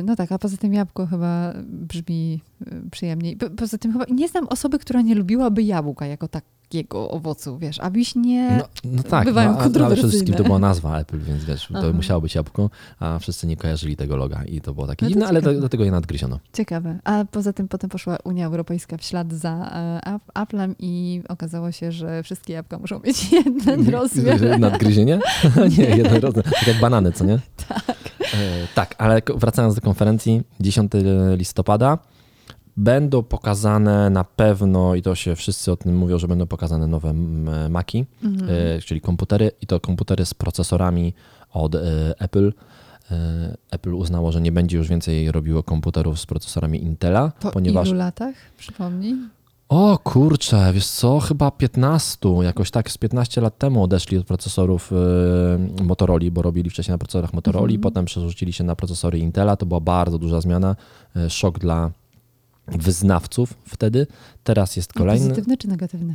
No 0.04 0.16
tak, 0.16 0.32
a 0.32 0.38
poza 0.38 0.56
tym 0.56 0.74
jabłko 0.74 1.06
chyba 1.06 1.54
brzmi 1.66 2.40
e, 2.66 2.90
przyjemniej. 2.90 3.36
poza 3.56 3.78
tym 3.78 3.92
chyba 3.92 4.04
nie 4.10 4.28
znam 4.28 4.48
osoby, 4.48 4.78
która 4.78 5.02
nie 5.02 5.14
lubiłaby 5.14 5.62
jabłka 5.62 6.06
jako 6.06 6.28
tak 6.28 6.44
takiego 6.74 7.10
owocu, 7.10 7.58
wiesz, 7.58 7.80
a 7.80 7.90
wiśnie 7.90 8.58
no, 8.58 8.92
no 8.92 9.02
tak, 9.02 9.24
bywają 9.24 9.52
no, 9.52 9.58
ale 9.58 9.94
przede 9.94 10.08
wszystkim 10.08 10.34
to 10.34 10.44
była 10.44 10.58
nazwa 10.58 10.98
Apple, 10.98 11.20
więc 11.20 11.44
wiesz, 11.44 11.68
to 11.72 11.78
Aha. 11.78 11.92
musiało 11.92 12.20
być 12.20 12.34
jabłko, 12.34 12.70
a 13.00 13.18
wszyscy 13.18 13.46
nie 13.46 13.56
kojarzyli 13.56 13.96
tego 13.96 14.16
loga 14.16 14.44
i 14.44 14.60
to 14.60 14.74
było 14.74 14.86
takie 14.86 15.04
no 15.04 15.08
dziwne, 15.08 15.26
ale 15.26 15.42
do, 15.42 15.60
do, 15.60 15.68
tego 15.68 15.84
je 15.84 15.90
nadgryziono. 15.90 16.38
Ciekawe. 16.52 16.98
A 17.04 17.24
poza 17.30 17.52
tym 17.52 17.68
potem 17.68 17.90
poszła 17.90 18.16
Unia 18.24 18.46
Europejska 18.46 18.96
w 18.96 19.02
ślad 19.02 19.32
za 19.32 19.50
e, 20.06 20.18
Applem 20.34 20.74
i 20.78 21.22
okazało 21.28 21.72
się, 21.72 21.92
że 21.92 22.22
wszystkie 22.22 22.52
jabłka 22.52 22.78
muszą 22.78 23.00
mieć 23.00 23.32
jeden 23.44 23.88
rozmiar. 23.88 24.58
Nadgryzienie? 24.60 25.20
nie, 25.78 25.84
jeden 25.84 26.22
rozmiar. 26.22 26.44
Tak 26.44 26.66
jak 26.66 26.80
banany, 26.80 27.12
co 27.12 27.24
nie? 27.24 27.38
Tak. 27.68 27.96
E, 28.34 28.66
tak, 28.74 28.94
ale 28.98 29.22
wracając 29.36 29.74
do 29.74 29.80
konferencji, 29.80 30.42
10 30.60 30.92
listopada, 31.36 31.98
Będą 32.76 33.22
pokazane 33.22 34.10
na 34.10 34.24
pewno, 34.24 34.94
i 34.94 35.02
to 35.02 35.14
się 35.14 35.36
wszyscy 35.36 35.72
o 35.72 35.76
tym 35.76 35.96
mówią, 35.96 36.18
że 36.18 36.28
będą 36.28 36.46
pokazane 36.46 36.86
nowe 36.86 37.12
Maki, 37.70 38.04
mhm. 38.24 38.50
E, 38.50 38.80
czyli 38.82 39.00
komputery, 39.00 39.50
i 39.60 39.66
to 39.66 39.80
komputery 39.80 40.26
z 40.26 40.34
procesorami 40.34 41.14
od 41.52 41.74
e, 41.74 41.80
Apple. 42.18 42.52
E, 43.10 43.56
Apple 43.70 43.94
uznało, 43.94 44.32
że 44.32 44.40
nie 44.40 44.52
będzie 44.52 44.76
już 44.76 44.88
więcej 44.88 45.32
robiło 45.32 45.62
komputerów 45.62 46.20
z 46.20 46.26
procesorami 46.26 46.82
Intela. 46.82 47.32
Po 47.40 47.50
ponieważ... 47.50 47.88
ilu 47.88 47.98
latach, 47.98 48.34
przypomnij? 48.58 49.16
O 49.68 49.98
kurczę, 49.98 50.72
wiesz 50.72 50.86
co, 50.86 51.20
chyba 51.20 51.50
15, 51.50 52.28
jakoś 52.42 52.70
tak 52.70 52.90
z 52.90 52.98
15 52.98 53.40
lat 53.40 53.58
temu 53.58 53.82
odeszli 53.82 54.18
od 54.18 54.26
procesorów 54.26 54.90
Motorola, 55.82 56.30
bo 56.32 56.42
robili 56.42 56.70
wcześniej 56.70 56.92
na 56.92 56.98
procesorach 56.98 57.32
Motorola, 57.32 57.64
mhm. 57.64 57.80
potem 57.80 58.04
przerzucili 58.04 58.52
się 58.52 58.64
na 58.64 58.76
procesory 58.76 59.18
Intela, 59.18 59.56
to 59.56 59.66
była 59.66 59.80
bardzo 59.80 60.18
duża 60.18 60.40
zmiana, 60.40 60.76
szok 61.28 61.58
dla 61.58 61.90
wyznawców 62.66 63.54
wtedy. 63.66 64.06
Teraz 64.44 64.76
jest 64.76 64.92
kolejny. 64.92 65.28
Pozytywny 65.28 65.56
czy 65.56 65.68
negatywny? 65.68 66.14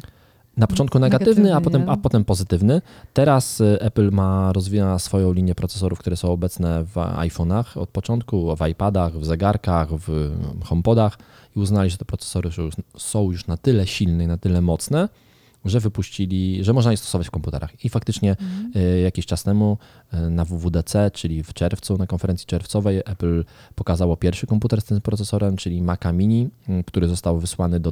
Na 0.57 0.67
początku 0.67 0.99
negatywny, 0.99 1.43
negatywny 1.43 1.55
a, 1.55 1.61
potem, 1.61 1.89
a 1.89 1.97
potem 1.97 2.25
pozytywny. 2.25 2.81
Teraz 3.13 3.61
y, 3.61 3.77
Apple 3.81 4.11
ma 4.11 4.53
rozwija 4.53 4.99
swoją 4.99 5.33
linię 5.33 5.55
procesorów, 5.55 5.99
które 5.99 6.17
są 6.17 6.31
obecne 6.31 6.83
w 6.83 6.93
iPhone'ach 6.95 7.79
od 7.79 7.89
początku, 7.89 8.55
w 8.55 8.67
iPadach, 8.67 9.13
w 9.13 9.25
zegarkach, 9.25 9.89
w 9.89 10.35
HomePodach 10.63 11.17
i 11.55 11.59
uznali, 11.59 11.89
że 11.89 11.97
te 11.97 12.05
procesory 12.05 12.49
są 12.97 13.31
już 13.31 13.47
na 13.47 13.57
tyle 13.57 13.87
silne 13.87 14.23
i 14.23 14.27
na 14.27 14.37
tyle 14.37 14.61
mocne, 14.61 15.09
że 15.65 15.79
wypuścili, 15.79 16.63
że 16.63 16.73
można 16.73 16.91
je 16.91 16.97
stosować 16.97 17.27
w 17.27 17.31
komputerach. 17.31 17.85
I 17.85 17.89
faktycznie 17.89 18.31
mhm. 18.31 18.71
Y, 18.75 18.99
jakiś 18.99 19.25
czas 19.25 19.43
temu 19.43 19.77
y, 20.13 20.29
na 20.29 20.45
WWDC, 20.45 21.11
czyli 21.11 21.43
w 21.43 21.53
czerwcu, 21.53 21.97
na 21.97 22.07
konferencji 22.07 22.47
czerwcowej, 22.47 22.97
Apple 22.97 23.45
pokazało 23.75 24.17
pierwszy 24.17 24.47
komputer 24.47 24.81
z 24.81 24.85
tym 24.85 25.01
procesorem, 25.01 25.57
czyli 25.57 25.81
Maca 25.81 26.11
Mini, 26.11 26.49
y, 26.69 26.83
który 26.83 27.07
został 27.07 27.39
wysłany 27.39 27.79
do 27.79 27.91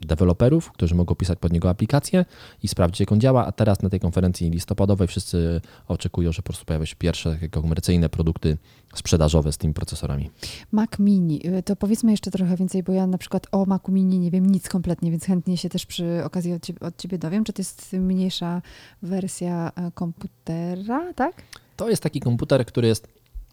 deweloperów, 0.00 0.72
którzy 0.72 0.94
mogą 0.94 1.14
pisać 1.14 1.38
pod 1.38 1.52
niego 1.52 1.70
aplikację 1.70 2.24
i 2.62 2.68
sprawdzić, 2.68 3.00
jak 3.00 3.12
on 3.12 3.20
działa, 3.20 3.46
a 3.46 3.52
teraz 3.52 3.82
na 3.82 3.88
tej 3.88 4.00
konferencji 4.00 4.50
listopadowej 4.50 5.08
wszyscy 5.08 5.60
oczekują, 5.88 6.32
że 6.32 6.42
po 6.42 6.46
prostu 6.46 6.64
pojawią 6.64 6.84
się 6.84 6.96
pierwsze 6.96 7.32
takie 7.32 7.48
komercyjne 7.48 8.08
produkty 8.08 8.58
sprzedażowe 8.94 9.52
z 9.52 9.58
tymi 9.58 9.74
procesorami. 9.74 10.30
Mac 10.72 10.98
Mini, 10.98 11.46
y, 11.48 11.62
to 11.62 11.76
powiedzmy 11.76 12.10
jeszcze 12.10 12.30
trochę 12.30 12.56
więcej, 12.56 12.82
bo 12.82 12.92
ja 12.92 13.06
na 13.06 13.18
przykład 13.18 13.46
o 13.52 13.64
Macu 13.66 13.92
Mini 13.92 14.18
nie 14.18 14.30
wiem 14.30 14.46
nic 14.46 14.68
kompletnie, 14.68 15.10
więc 15.10 15.24
chętnie 15.24 15.56
się 15.56 15.68
też 15.68 15.86
przy 15.86 16.24
okazji 16.24 16.52
od 16.52 16.62
ciebie, 16.62 16.80
od 16.80 16.96
ciebie 16.96 17.18
dowiem. 17.18 17.44
Czy 17.44 17.52
to 17.52 17.60
jest 17.60 17.92
mniejsza 17.92 18.62
wersja 19.02 19.72
e, 19.76 19.90
komputera, 19.94 21.12
tak? 21.12 21.42
To 21.76 21.90
jest 21.90 22.02
taki 22.02 22.20
komputer, 22.20 22.66
który 22.66 22.88
jest 22.88 23.08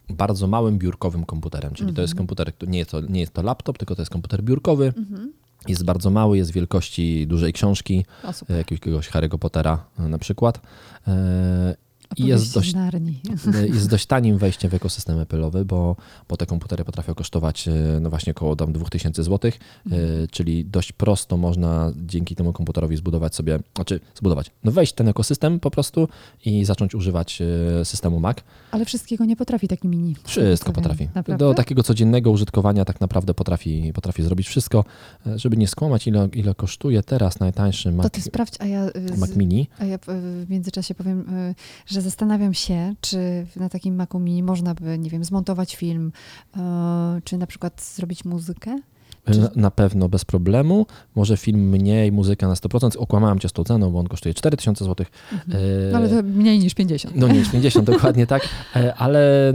bardzo 0.09 0.47
małym 0.47 0.77
biurkowym 0.77 1.25
komputerem, 1.25 1.73
czyli 1.73 1.93
to 1.93 2.01
jest 2.01 2.13
mhm. 2.13 2.27
komputer, 2.27 2.53
nie 2.67 2.79
jest 2.79 2.91
to, 2.91 3.01
nie 3.01 3.19
jest 3.19 3.33
to 3.33 3.41
laptop, 3.41 3.77
tylko 3.77 3.95
to 3.95 4.01
jest 4.01 4.11
komputer 4.11 4.43
biurkowy. 4.43 4.93
Mhm 4.97 5.33
jest 5.69 5.83
bardzo 5.83 6.09
mały, 6.09 6.37
jest 6.37 6.51
wielkości 6.51 7.27
dużej 7.27 7.53
książki, 7.53 8.05
jakiegoś 8.49 9.09
Harry'ego 9.09 9.37
Pottera 9.37 9.85
na 9.99 10.17
przykład. 10.17 10.61
E, 12.11 12.23
I 12.23 12.25
jest 12.27 12.53
dość, 12.53 12.73
Narni. 12.73 13.21
jest 13.73 13.89
dość 13.89 14.05
tanim 14.05 14.37
wejściem 14.37 14.71
w 14.71 14.73
ekosystem 14.73 15.17
Apple'owy, 15.23 15.63
bo, 15.63 15.95
bo 16.29 16.37
te 16.37 16.45
komputery 16.45 16.85
potrafią 16.85 17.13
kosztować 17.15 17.67
e, 17.67 17.71
no 18.01 18.09
właśnie 18.09 18.31
około 18.31 18.55
tam 18.55 18.73
2000 18.73 19.23
zł, 19.23 19.51
Mhm. 19.85 20.27
czyli 20.31 20.65
dość 20.65 20.91
prosto 20.91 21.37
można 21.37 21.91
dzięki 21.95 22.35
temu 22.35 22.53
komputerowi 22.53 22.97
zbudować 22.97 23.35
sobie, 23.35 23.59
znaczy 23.75 23.99
zbudować, 24.15 24.51
no 24.63 24.71
wejść 24.71 24.91
w 24.93 24.95
ten 24.95 25.07
ekosystem 25.07 25.59
po 25.59 25.71
prostu 25.71 26.07
i 26.45 26.65
zacząć 26.65 26.95
używać 26.95 27.41
e, 27.81 27.85
systemu 27.85 28.19
Mac. 28.19 28.37
Ale 28.71 28.85
wszystkiego 28.85 29.25
nie 29.25 29.35
potrafi 29.35 29.67
taki 29.67 29.87
mini. 29.87 30.15
Wszystko 30.23 30.71
potrafi. 30.73 31.07
Naprawdę? 31.15 31.45
Do 31.45 31.53
takiego 31.53 31.83
codziennego 31.83 32.31
użytkowania 32.31 32.85
tak 32.85 33.01
naprawdę 33.01 33.33
potrafi, 33.33 33.91
potrafi 33.93 34.23
zrobić 34.23 34.47
wszystko. 34.47 34.85
E, 35.27 35.39
Żeby 35.39 35.57
nie 35.57 35.67
skłamać, 35.67 36.07
ile, 36.07 36.29
ile 36.33 36.55
kosztuje 36.55 37.03
teraz 37.03 37.39
najtańszy 37.39 37.91
Mac, 37.91 38.03
To 38.03 38.09
ty 38.09 38.21
sprawdź, 38.21 38.53
a 38.59 38.65
ja, 38.65 38.85
Mac 39.17 39.35
Mini. 39.35 39.67
a 39.79 39.85
ja 39.85 39.97
w 40.07 40.45
międzyczasie 40.49 40.95
powiem, 40.95 41.19
y, 41.49 41.55
że 41.97 42.01
zastanawiam 42.01 42.53
się, 42.53 42.93
czy 43.01 43.45
na 43.55 43.69
takim 43.69 43.95
Macu 43.95 44.19
Mini 44.19 44.43
można 44.43 44.73
by, 44.75 44.99
nie 44.99 45.09
wiem, 45.09 45.23
zmontować 45.23 45.75
film, 45.75 46.11
y, 46.55 46.59
czy 47.23 47.37
na 47.37 47.47
przykład 47.47 47.81
zrobić 47.81 48.25
muzykę. 48.25 48.79
Czy- 49.31 49.49
Na, 49.55 49.71
pewno 49.71 50.09
bez 50.09 50.25
problemu. 50.25 50.85
Może 51.15 51.37
film 51.37 51.69
mniej, 51.69 52.11
muzyka 52.11 52.47
na 52.47 52.53
100%. 52.53 52.97
Okłamałem 52.97 53.39
cię 53.39 53.49
z 53.49 53.53
tą 53.53 53.63
ceną, 53.63 53.91
bo 53.91 53.99
on 53.99 54.07
kosztuje 54.07 54.33
4000 54.33 54.85
zł. 54.85 55.05
Mhm. 55.33 55.63
No 55.91 55.97
ale 55.97 56.09
to 56.09 56.23
mniej 56.23 56.59
niż 56.59 56.73
50. 56.73 57.15
No 57.15 57.27
nie, 57.27 57.43
50, 57.51 57.85
dokładnie 57.91 58.27
tak. 58.27 58.49
E, 58.75 58.95
Ale 58.95 59.53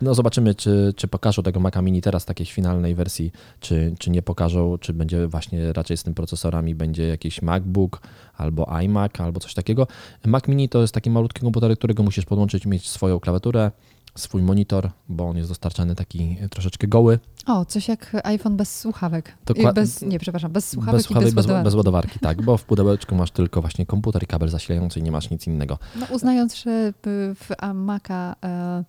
no 0.00 0.14
zobaczymy, 0.14 0.54
czy, 0.54 0.92
czy 0.96 1.08
pokażą 1.08 1.42
tego 1.42 1.60
Maca 1.60 1.82
Mini 1.82 2.02
teraz 2.02 2.24
takiej 2.24 2.46
finalnej 2.46 2.94
wersji, 2.94 3.32
czy, 3.60 3.94
czy 3.98 4.10
nie 4.10 4.22
pokażą, 4.22 4.78
czy 4.78 4.92
będzie 4.92 5.26
właśnie 5.26 5.72
raczej 5.72 5.96
z 5.96 6.02
tym 6.02 6.14
procesorami, 6.14 6.74
będzie 6.74 7.08
jakiś 7.08 7.42
MacBook 7.42 8.00
albo 8.36 8.80
iMac 8.82 9.20
albo 9.20 9.40
coś 9.40 9.54
takiego. 9.54 9.86
Mac 10.26 10.48
Mini 10.48 10.68
to 10.68 10.80
jest 10.80 10.94
taki 10.94 11.10
malutki 11.10 11.40
komputer, 11.40 11.76
którego 11.76 12.02
musisz 12.02 12.24
podłączyć, 12.24 12.66
mieć 12.66 12.88
swoją 12.88 13.20
klawiaturę, 13.20 13.70
swój 14.16 14.42
monitor, 14.42 14.90
bo 15.08 15.24
on 15.28 15.36
jest 15.36 15.50
dostarczany 15.50 15.94
taki 15.94 16.36
troszeczkę 16.50 16.86
goły. 16.88 17.18
O, 17.46 17.64
coś 17.64 17.88
jak 17.88 18.16
iPhone 18.24 18.56
bez 18.56 18.78
słuchawek. 18.78 19.34
Dokład- 19.46 19.74
bez, 19.74 20.02
nie, 20.02 20.18
przepraszam, 20.18 20.52
bez 20.52 20.68
słuchawek 20.68 20.94
Bez 20.98 21.04
słuchawek, 21.06 21.28
i 21.32 21.34
bez, 21.34 21.34
bez, 21.34 21.44
ładowarki. 21.46 21.64
bez 21.64 21.74
ładowarki, 21.74 22.18
tak, 22.18 22.42
bo 22.42 22.56
w 22.56 22.64
pudełeczku 22.64 23.14
masz 23.14 23.30
tylko 23.30 23.60
właśnie 23.60 23.86
komputer 23.86 24.22
i 24.22 24.26
kabel 24.26 24.48
zasilający 24.48 25.00
i 25.00 25.02
nie 25.02 25.12
masz 25.12 25.30
nic 25.30 25.46
innego. 25.46 25.78
No, 26.00 26.06
uznając, 26.10 26.56
że 26.56 26.92
w 27.04 27.50
Maca 27.74 28.36
e, 28.44 28.84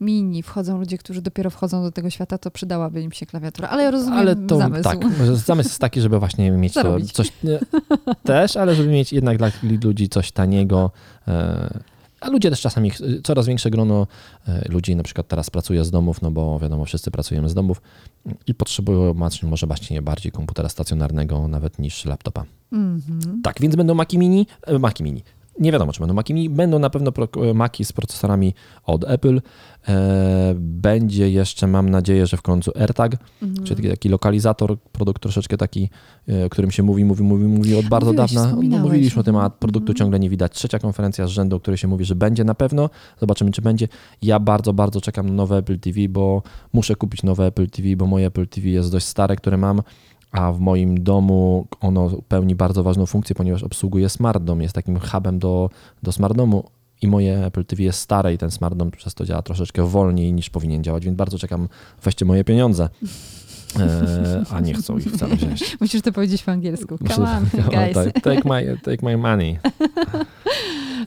Mini 0.00 0.42
wchodzą 0.42 0.78
ludzie, 0.78 0.98
którzy 0.98 1.22
dopiero 1.22 1.50
wchodzą 1.50 1.82
do 1.82 1.92
tego 1.92 2.10
świata, 2.10 2.38
to 2.38 2.50
przydałaby 2.50 3.02
im 3.02 3.12
się 3.12 3.26
klawiatura. 3.26 3.68
Ale 3.68 3.82
ja 3.82 3.90
rozumiem 3.90 4.18
Ale 4.18 4.36
to 4.36 4.56
zamysł. 4.58 4.82
tak, 4.84 4.98
zamysł 5.36 5.68
jest 5.68 5.80
taki, 5.80 6.00
żeby 6.00 6.18
właśnie 6.18 6.50
mieć 6.50 6.74
to 6.74 6.82
Zarobić. 6.82 7.12
coś 7.12 7.32
nie, 7.44 7.58
też, 8.24 8.56
ale 8.56 8.74
żeby 8.74 8.88
mieć 8.88 9.12
jednak 9.12 9.38
dla 9.38 9.50
ludzi 9.84 10.08
coś 10.08 10.32
taniego. 10.32 10.90
e, 11.28 11.95
A 12.26 12.30
ludzie 12.30 12.50
też 12.50 12.60
czasami, 12.60 12.92
coraz 13.24 13.46
większe 13.46 13.70
grono 13.70 14.06
e, 14.48 14.68
ludzi 14.68 14.96
na 14.96 15.02
przykład 15.02 15.28
teraz 15.28 15.50
pracuje 15.50 15.84
z 15.84 15.90
domów, 15.90 16.22
no 16.22 16.30
bo 16.30 16.58
wiadomo, 16.58 16.84
wszyscy 16.84 17.10
pracujemy 17.10 17.48
z 17.48 17.54
domów 17.54 17.82
i 18.46 18.54
potrzebują 18.54 19.14
może 19.42 19.66
właśnie 19.66 20.02
bardziej 20.02 20.32
komputera 20.32 20.68
stacjonarnego 20.68 21.48
nawet 21.48 21.78
niż 21.78 22.04
laptopa. 22.04 22.44
Mhm. 22.72 23.42
Tak, 23.42 23.60
więc 23.60 23.76
będą 23.76 23.94
Maci 23.94 24.18
Mini, 24.18 24.46
e, 24.62 24.78
Maci 24.78 25.02
Mini. 25.02 25.22
Nie 25.60 25.72
wiadomo, 25.72 25.92
czy 25.92 26.00
będą 26.00 26.14
Maci 26.14 26.34
Mini. 26.34 26.50
Będą 26.50 26.78
na 26.78 26.90
pewno 26.90 27.12
Maci 27.54 27.84
z 27.84 27.92
procesorami 27.92 28.54
od 28.84 29.04
Apple. 29.04 29.40
E, 29.88 30.54
Będzie 30.58 31.30
jeszcze, 31.30 31.66
mam 31.66 31.88
nadzieję, 31.90 32.26
że 32.26 32.36
w 32.36 32.42
końcu 32.42 32.72
AirTag, 32.80 33.16
Mhm. 33.42 33.66
czyli 33.66 33.88
taki, 33.90 34.08
lokalizator, 34.08 34.78
produkt 34.92 35.22
troszeczkę 35.22 35.56
taki, 35.56 35.90
e, 36.28 36.46
o 36.46 36.48
którym 36.48 36.70
się 36.70 36.82
mówi, 36.82 37.04
mówi, 37.04 37.22
mówi, 37.22 37.44
mówi 37.44 37.74
od 37.76 37.86
bardzo 37.86 38.10
Mówiłeś, 38.12 38.32
dawna. 38.34 38.56
No, 38.68 38.78
mówiliśmy 38.78 39.20
o 39.20 39.24
tym, 39.24 39.36
a 39.36 39.50
produktu 39.50 39.92
Mhm. 39.92 39.96
ciągle 39.96 40.20
nie 40.20 40.30
widać. 40.30 40.52
Trzecia 40.52 40.78
konferencja 40.78 41.26
z 41.26 41.30
rzędu, 41.30 41.56
o 41.56 41.60
której 41.60 41.78
się 41.78 41.88
mówi, 41.88 42.04
że 42.04 42.14
będzie 42.14 42.44
na 42.44 42.54
pewno. 42.54 42.90
Zobaczymy, 43.20 43.50
czy 43.50 43.62
będzie. 43.62 43.88
Ja 44.22 44.40
bardzo, 44.40 44.72
bardzo 44.72 45.00
czekam 45.00 45.26
na 45.26 45.32
nowe 45.34 45.56
Apple 45.56 45.78
TV, 45.78 46.00
bo 46.08 46.42
muszę 46.72 46.94
kupić 46.96 47.22
nowe 47.22 47.46
Apple 47.46 47.66
TV, 47.70 47.96
bo 47.96 48.06
moje 48.06 48.26
Apple 48.26 48.46
TV 48.48 48.68
jest 48.68 48.92
dość 48.92 49.06
stare, 49.06 49.36
które 49.36 49.56
mam, 49.56 49.82
a 50.36 50.52
w 50.52 50.60
moim 50.60 51.04
domu 51.04 51.66
ono 51.80 52.10
pełni 52.28 52.54
bardzo 52.54 52.82
ważną 52.82 53.06
funkcję, 53.06 53.34
ponieważ 53.34 53.62
obsługuje 53.62 54.08
Smart 54.08 54.44
Dom, 54.44 54.62
jest 54.62 54.74
takim 54.74 54.98
hubem 54.98 55.38
do, 55.38 55.70
do 56.02 56.12
Smart 56.12 56.36
Domu 56.36 56.64
i 57.02 57.08
moje 57.08 57.46
Apple 57.46 57.64
TV 57.64 57.82
jest 57.82 58.00
stare 58.00 58.34
i 58.34 58.38
ten 58.38 58.50
Smart 58.50 58.76
Dom 58.76 58.90
przez 58.90 59.14
to 59.14 59.24
działa 59.24 59.42
troszeczkę 59.42 59.88
wolniej 59.88 60.32
niż 60.32 60.50
powinien 60.50 60.84
działać, 60.84 61.04
więc 61.04 61.16
bardzo 61.16 61.38
czekam, 61.38 61.68
weźcie 62.02 62.24
moje 62.24 62.44
pieniądze. 62.44 62.88
E, 63.78 64.44
a 64.50 64.60
nie 64.60 64.74
chcą 64.74 64.98
ich 64.98 65.12
wcale 65.12 65.36
wziąć. 65.36 65.76
Musisz 65.80 66.02
to 66.02 66.12
powiedzieć 66.12 66.42
po 66.42 66.52
angielsku. 66.52 66.98
Come 67.08 67.30
on, 67.30 67.44
guys. 67.70 67.94
tak, 67.94 68.20
take, 68.22 68.42
my, 68.44 68.78
take 68.82 69.06
my 69.06 69.16
money. 69.16 69.58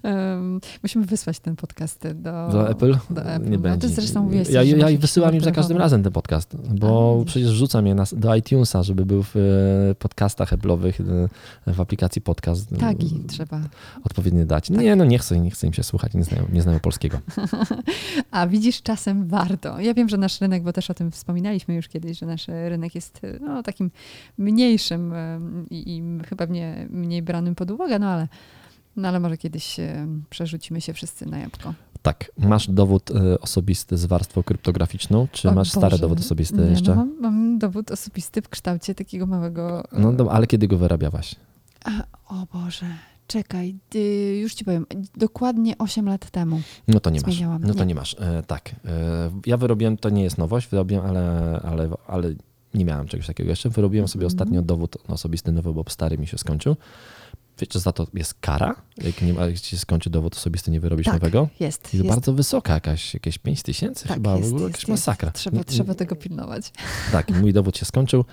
Um, 0.04 0.60
musimy 0.84 1.06
wysłać 1.06 1.40
ten 1.40 1.56
podcast 1.56 2.08
do, 2.16 2.50
Do 2.52 2.70
Apple? 2.70 2.98
Do 3.10 3.24
Apple. 3.24 3.50
Nie 3.50 3.58
No, 3.58 3.64
będzie. 3.64 3.88
ty 3.88 3.94
zresztą 3.94 4.24
mówiłeś, 4.24 4.50
ja, 4.50 4.64
ja 4.64 4.98
wysyłam 4.98 5.36
im 5.36 5.42
za 5.42 5.52
każdym 5.52 5.78
razem 5.78 6.04
ten 6.04 6.12
podcast, 6.12 6.56
bo 6.80 7.20
A, 7.22 7.26
przecież 7.26 7.52
wrzucam 7.52 7.88
je 7.88 7.96
na, 7.96 8.04
do 8.12 8.36
iTunesa, 8.36 8.84
żeby 8.84 9.06
był 9.06 9.24
w 9.24 9.36
e, 9.36 9.96
podcastach 9.96 10.54
Apple'owych, 10.54 11.28
e, 11.68 11.74
w 11.74 11.82
aplikacji 11.82 12.22
podcast. 12.22 12.78
Tagi 12.80 13.24
trzeba. 13.28 13.62
Odpowiednio 14.04 14.46
dać. 14.46 14.68
Tak. 14.68 14.78
Nie, 14.78 14.96
no 14.96 15.06
nie 15.06 15.20
chcę, 15.20 15.40
nie 15.40 15.52
chcę 15.52 15.68
im 15.68 15.74
się 15.74 15.84
słuchać, 15.84 16.14
nie 16.14 16.24
znają, 16.24 16.46
nie 16.54 16.62
znają 16.62 16.80
polskiego. 16.80 17.20
A 18.32 18.48
widzisz, 18.48 18.82
czasem 18.82 19.28
warto. 19.28 19.80
Ja 19.80 19.94
wiem, 19.94 20.10
że 20.10 20.18
nasz 20.18 20.42
rynek, 20.42 20.64
bo 20.64 20.74
też 20.74 20.90
o 20.90 20.94
tym 20.94 21.12
wspominaliśmy 21.12 21.76
już 21.76 21.88
kiedyś, 21.88 22.20
że 22.20 22.26
nasz 22.26 22.48
rynek 22.48 22.96
jest 22.96 23.22
no, 23.42 23.64
takim 23.64 23.92
mniejszym 24.38 25.14
i, 25.70 25.98
i 25.98 26.04
chyba 26.30 26.46
mnie 26.46 26.88
mniej 26.90 27.22
branym 27.22 27.56
pod 27.56 27.72
uwagę, 27.72 28.00
no 28.00 28.08
ale, 28.08 28.28
no 29.00 29.08
ale 29.08 29.20
może 29.20 29.38
kiedyś 29.38 29.80
em, 29.80 30.24
przerzucimy 30.30 30.82
się 30.82 30.94
wszyscy 30.94 31.26
na 31.26 31.38
jabłko. 31.40 31.74
Tak, 32.02 32.32
masz 32.38 32.68
dowód 32.72 33.12
e, 33.12 33.40
osobisty 33.40 33.98
z 33.98 34.06
warstwą 34.06 34.44
kryptograficzną, 34.44 35.28
czy 35.32 35.50
O 35.50 35.54
masz 35.54 35.70
stary 35.72 35.90
Boże. 35.92 36.02
dowód 36.02 36.20
osobisty 36.20 36.58
Nie, 36.58 36.64
jeszcze? 36.70 36.96
No, 36.96 37.06
mam, 37.06 37.16
mam 37.22 37.60
dowód 37.60 37.92
osobisty 37.92 38.42
w 38.42 38.50
kształcie 38.50 38.96
takiego 38.96 39.26
małego. 39.26 39.84
No, 39.92 40.14
do, 40.14 40.32
ale 40.32 40.48
kiedy 40.48 40.68
go 40.68 40.78
wyrabiałaś? 40.78 41.36
A, 41.86 41.90
o 42.34 42.46
Boże, 42.54 42.86
czekaj, 43.28 43.76
y, 43.96 44.40
już 44.42 44.54
ci 44.54 44.66
powiem, 44.66 44.86
dokładnie 45.18 45.78
8 45.78 46.06
lat 46.06 46.30
temu. 46.32 46.62
No 46.88 47.00
to 47.00 47.10
nie 47.10 47.22
masz. 47.22 47.34
Zmieniałam, 47.36 47.62
No 47.64 47.74
to 47.74 47.80
nie. 47.80 47.86
nie 47.86 47.96
masz. 47.96 48.16
E, 48.20 48.44
tak. 48.48 48.70
E, 48.70 48.72
ja 49.46 49.58
wyrobiłem, 49.58 49.98
to 49.98 50.10
nie 50.10 50.24
jest 50.24 50.38
nowość, 50.38 50.68
wyrobiłem, 50.68 51.06
ale, 51.06 51.60
ale, 51.64 51.90
ale 52.08 52.34
nie 52.74 52.86
miałem 52.86 53.08
czegoś 53.08 53.28
takiego 53.28 53.50
jeszcze. 53.50 53.70
Wyrobiłem 53.70 54.08
sobie 54.08 54.26
Mhm. 54.26 54.36
ostatnio 54.36 54.62
dowód 54.62 54.98
osobisty 55.08 55.52
nowy, 55.52 55.74
bo 55.74 55.84
stary 55.90 56.18
mi 56.18 56.28
się 56.28 56.38
skończył. 56.38 56.76
Wiecie, 57.60 57.80
za 57.80 57.92
to 57.92 58.08
jest 58.14 58.34
kara? 58.34 58.76
Jak, 58.98 59.22
nie, 59.22 59.34
ma- 59.34 59.46
jak 59.46 59.58
się 59.58 59.78
skończy 59.78 60.10
dowód 60.10 60.36
osobisty, 60.36 60.72
nie 60.72 60.80
wyrobisz 60.80 61.06
Tak, 61.06 61.14
nowego? 61.14 61.48
Jest. 61.60 61.94
I 61.94 61.98
jest. 61.98 62.10
bardzo 62.10 62.34
wysoka, 62.34 62.74
jakaś, 62.74 63.14
jakieś 63.14 63.38
5 63.38 63.64
tysięcy 63.64 64.08
Tak, 64.08 64.14
chyba, 64.18 64.36
jest, 64.36 64.44
w 64.50 64.54
ogóle 64.54 64.62
jest, 64.68 64.74
jakaś 64.74 64.90
jest. 64.90 65.08
masakra. 65.08 65.32
Trzeba, 65.32 65.58
Nie- 65.58 65.64
trzeba 65.64 65.96
tego 65.96 66.16
pilnować. 66.16 66.72
Tak, 67.12 67.30
mój 67.30 67.54
dowód 67.54 67.78
się 67.78 67.86
skończył. 67.86 68.26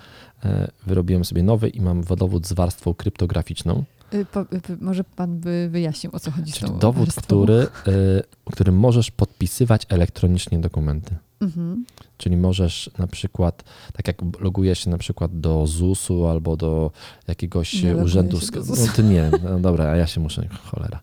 E, 0.45 0.71
Wyrobiłem 0.87 1.25
sobie 1.25 1.42
nowy 1.42 1.68
i 1.68 1.80
mam 1.80 2.04
dowód 2.04 2.47
z 2.47 2.52
warstwą 2.52 2.95
kryptograficzną. 2.95 3.85
Y, 4.14 4.25
Po, 4.25 4.40
y, 4.40 4.45
y, 4.71 4.76
może 4.80 5.04
pan 5.04 5.38
by 5.40 5.68
wyjaśnił, 5.71 6.12
o 6.16 6.21
co 6.21 6.30
chodzi 6.30 6.52
z 6.52 6.54
Czyli 6.54 6.71
tą 6.71 6.78
dowód, 6.78 7.04
warstwą? 7.06 7.23
który, 7.23 7.54
e, 7.87 8.49
którym 8.52 8.76
możesz 8.78 9.11
podpisywać 9.11 9.87
elektronicznie 9.88 10.59
dokumenty. 10.59 11.16
Mhm. 11.40 11.84
Czyli 12.18 12.36
możesz 12.36 12.90
na 12.98 13.06
przykład, 13.06 13.64
tak 13.92 14.08
jak 14.08 14.16
logujesz 14.40 14.78
się 14.84 14.90
na 14.90 14.98
przykład 14.98 15.40
do 15.40 15.66
ZUS-u 15.66 16.26
albo 16.26 16.56
do 16.56 16.90
jakiegoś 17.28 17.82
Nie 17.82 17.96
urzędu, 17.96 18.36
sk- 18.38 18.86
no 18.86 18.92
ty 18.96 19.02
nie, 19.02 19.30
no 19.44 19.60
dobra, 19.60 19.84
a 19.84 19.96
ja 19.96 20.06
się 20.06 20.20
muszę, 20.20 20.48
cholera, 20.64 21.00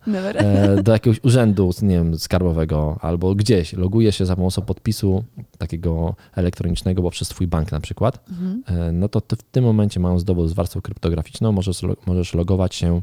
e, 0.78 0.84
do 0.84 0.92
jakiegoś 0.92 1.20
urzędu, 1.24 1.72
nie 1.82 1.96
wiem, 1.96 2.20
skarbowego 2.20 2.98
albo 3.02 3.36
gdzieś, 3.36 3.74
logujesz 3.74 4.18
się 4.18 4.26
za 4.26 4.36
pomocą 4.36 4.62
podpisu 4.62 5.24
takiego 5.58 6.16
elektronicznego, 6.36 7.02
bo 7.02 7.10
przez 7.12 7.28
twój 7.30 7.48
bank 7.48 7.72
na 7.72 7.80
przykład, 7.80 8.30
Mhm. 8.30 8.64
e, 8.68 8.92
no 8.92 9.10
to 9.10 9.22
ty 9.22 9.36
w 9.36 9.44
tym 9.44 9.64
momencie 9.64 10.00
mając 10.00 10.24
dowód 10.24 10.50
z 10.50 10.54
warstwą 10.54 10.82
kryptograficzną, 10.82 11.52
możesz, 11.52 11.82
możesz 12.06 12.34
logować 12.34 12.76
się 12.76 13.02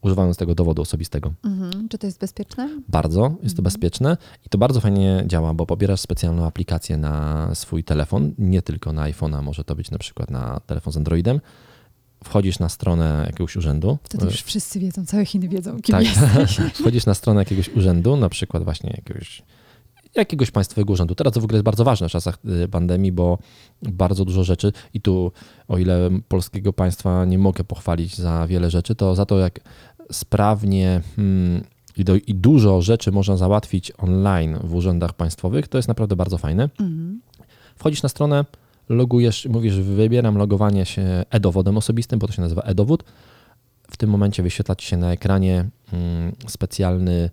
używając 0.00 0.36
tego 0.36 0.54
dowodu 0.54 0.82
osobistego. 0.82 1.32
Mhm. 1.44 1.88
Czy 1.88 1.98
to 1.98 2.06
jest 2.06 2.20
bezpieczne? 2.20 2.68
Bardzo, 2.88 3.22
jest 3.42 3.56
to 3.56 3.60
Mhm. 3.60 3.64
bezpieczne 3.64 4.16
i 4.46 4.48
to 4.48 4.58
bardzo 4.58 4.80
fajnie 4.80 5.24
działa, 5.26 5.54
bo 5.54 5.66
pobierasz 5.66 6.00
specjalną 6.00 6.46
aplikację 6.46 6.96
na 6.96 7.48
swój 7.54 7.84
telefon, 7.84 8.32
nie 8.38 8.62
tylko 8.62 8.92
na 8.92 9.02
iPhone'a, 9.10 9.42
może 9.42 9.64
to 9.64 9.74
być 9.76 9.90
na 9.90 9.98
przykład 9.98 10.30
na 10.30 10.60
telefon 10.60 10.92
z 10.92 10.96
Androidem. 10.96 11.40
Wchodzisz 12.24 12.58
na 12.58 12.68
stronę 12.68 13.24
jakiegoś 13.26 13.56
urzędu. 13.56 13.98
Wtedy 14.02 14.24
już 14.24 14.42
wszyscy 14.42 14.80
wiedzą, 14.80 15.06
całe 15.06 15.24
Chiny 15.26 15.48
wiedzą, 15.48 15.80
kim 15.82 15.92
tak, 15.92 16.04
jesteś. 16.04 16.56
wchodzisz 16.80 17.06
na 17.06 17.14
stronę 17.14 17.40
jakiegoś 17.40 17.68
urzędu, 17.68 18.16
na 18.16 18.28
przykład 18.28 18.64
właśnie 18.64 18.90
jakiegoś, 18.96 19.42
jakiegoś 20.16 20.50
państwowego 20.50 20.92
urzędu. 20.92 21.14
Teraz 21.14 21.32
to 21.32 21.40
w 21.40 21.44
ogóle 21.44 21.56
jest 21.56 21.64
bardzo 21.64 21.84
ważne 21.84 22.08
w 22.08 22.12
czasach 22.12 22.38
y, 22.64 22.68
pandemii, 22.68 23.12
bo 23.12 23.38
bardzo 23.82 24.24
dużo 24.24 24.44
rzeczy 24.44 24.72
i 24.94 25.00
tu 25.00 25.32
o 25.68 25.78
ile 25.78 26.10
polskiego 26.28 26.72
państwa 26.72 27.24
nie 27.24 27.38
mogę 27.38 27.64
pochwalić 27.64 28.16
za 28.16 28.46
wiele 28.46 28.70
rzeczy, 28.70 28.94
to 28.94 29.14
za 29.14 29.26
to 29.26 29.38
jak 29.38 29.60
sprawnie 30.12 31.00
hmm, 31.16 31.64
i, 31.96 32.04
do, 32.04 32.14
i 32.14 32.34
dużo 32.34 32.82
rzeczy 32.82 33.12
można 33.12 33.36
załatwić 33.36 33.92
online 33.98 34.58
w 34.64 34.74
urzędach 34.74 35.12
państwowych, 35.12 35.68
to 35.68 35.78
jest 35.78 35.88
naprawdę 35.88 36.16
bardzo 36.16 36.38
fajne. 36.38 36.62
Mhm. 36.62 37.20
Wchodzisz 37.76 38.02
na 38.02 38.08
stronę, 38.08 38.44
logujesz, 38.88 39.46
mówisz, 39.46 39.74
wybieram 39.74 40.38
logowanie 40.38 40.84
się 40.84 41.24
e-dowodem 41.30 41.76
osobistym, 41.76 42.18
bo 42.18 42.26
to 42.26 42.32
się 42.32 42.42
nazywa 42.42 42.62
e-dowód. 42.62 43.04
W 43.90 43.96
tym 43.96 44.10
momencie 44.10 44.42
wyświetla 44.42 44.76
ci 44.76 44.86
się 44.86 44.96
na 44.96 45.12
ekranie 45.12 45.68
mm, 45.92 46.32
specjalny 46.46 47.30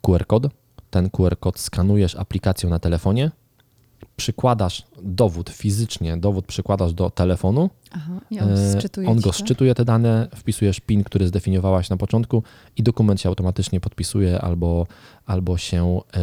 QR 0.00 0.26
kod. 0.26 0.46
Ten 0.94 1.10
QR 1.10 1.38
kod 1.40 1.58
skanujesz 1.58 2.14
aplikacją 2.16 2.70
na 2.70 2.78
telefonie, 2.78 3.30
przykładasz 4.16 4.82
dowód 5.02 5.50
fizycznie, 5.50 6.16
dowód 6.16 6.46
przykładasz 6.46 6.92
do 6.92 7.10
telefonu, 7.10 7.70
Aha, 7.92 8.20
i 8.30 8.40
on 8.40 8.48
e, 8.50 9.08
on 9.08 9.20
go 9.20 9.32
szczytuje 9.32 9.74
te 9.74 9.84
dane, 9.84 10.28
wpisujesz 10.36 10.80
PIN, 10.80 11.04
który 11.04 11.26
zdefiniowałaś 11.28 11.90
na 11.90 11.96
początku 11.96 12.42
i 12.76 12.82
dokument 12.82 13.20
się 13.20 13.28
automatycznie 13.28 13.80
podpisuje 13.80 14.40
albo, 14.40 14.86
albo 15.26 15.58
się, 15.58 16.00
e, 16.16 16.20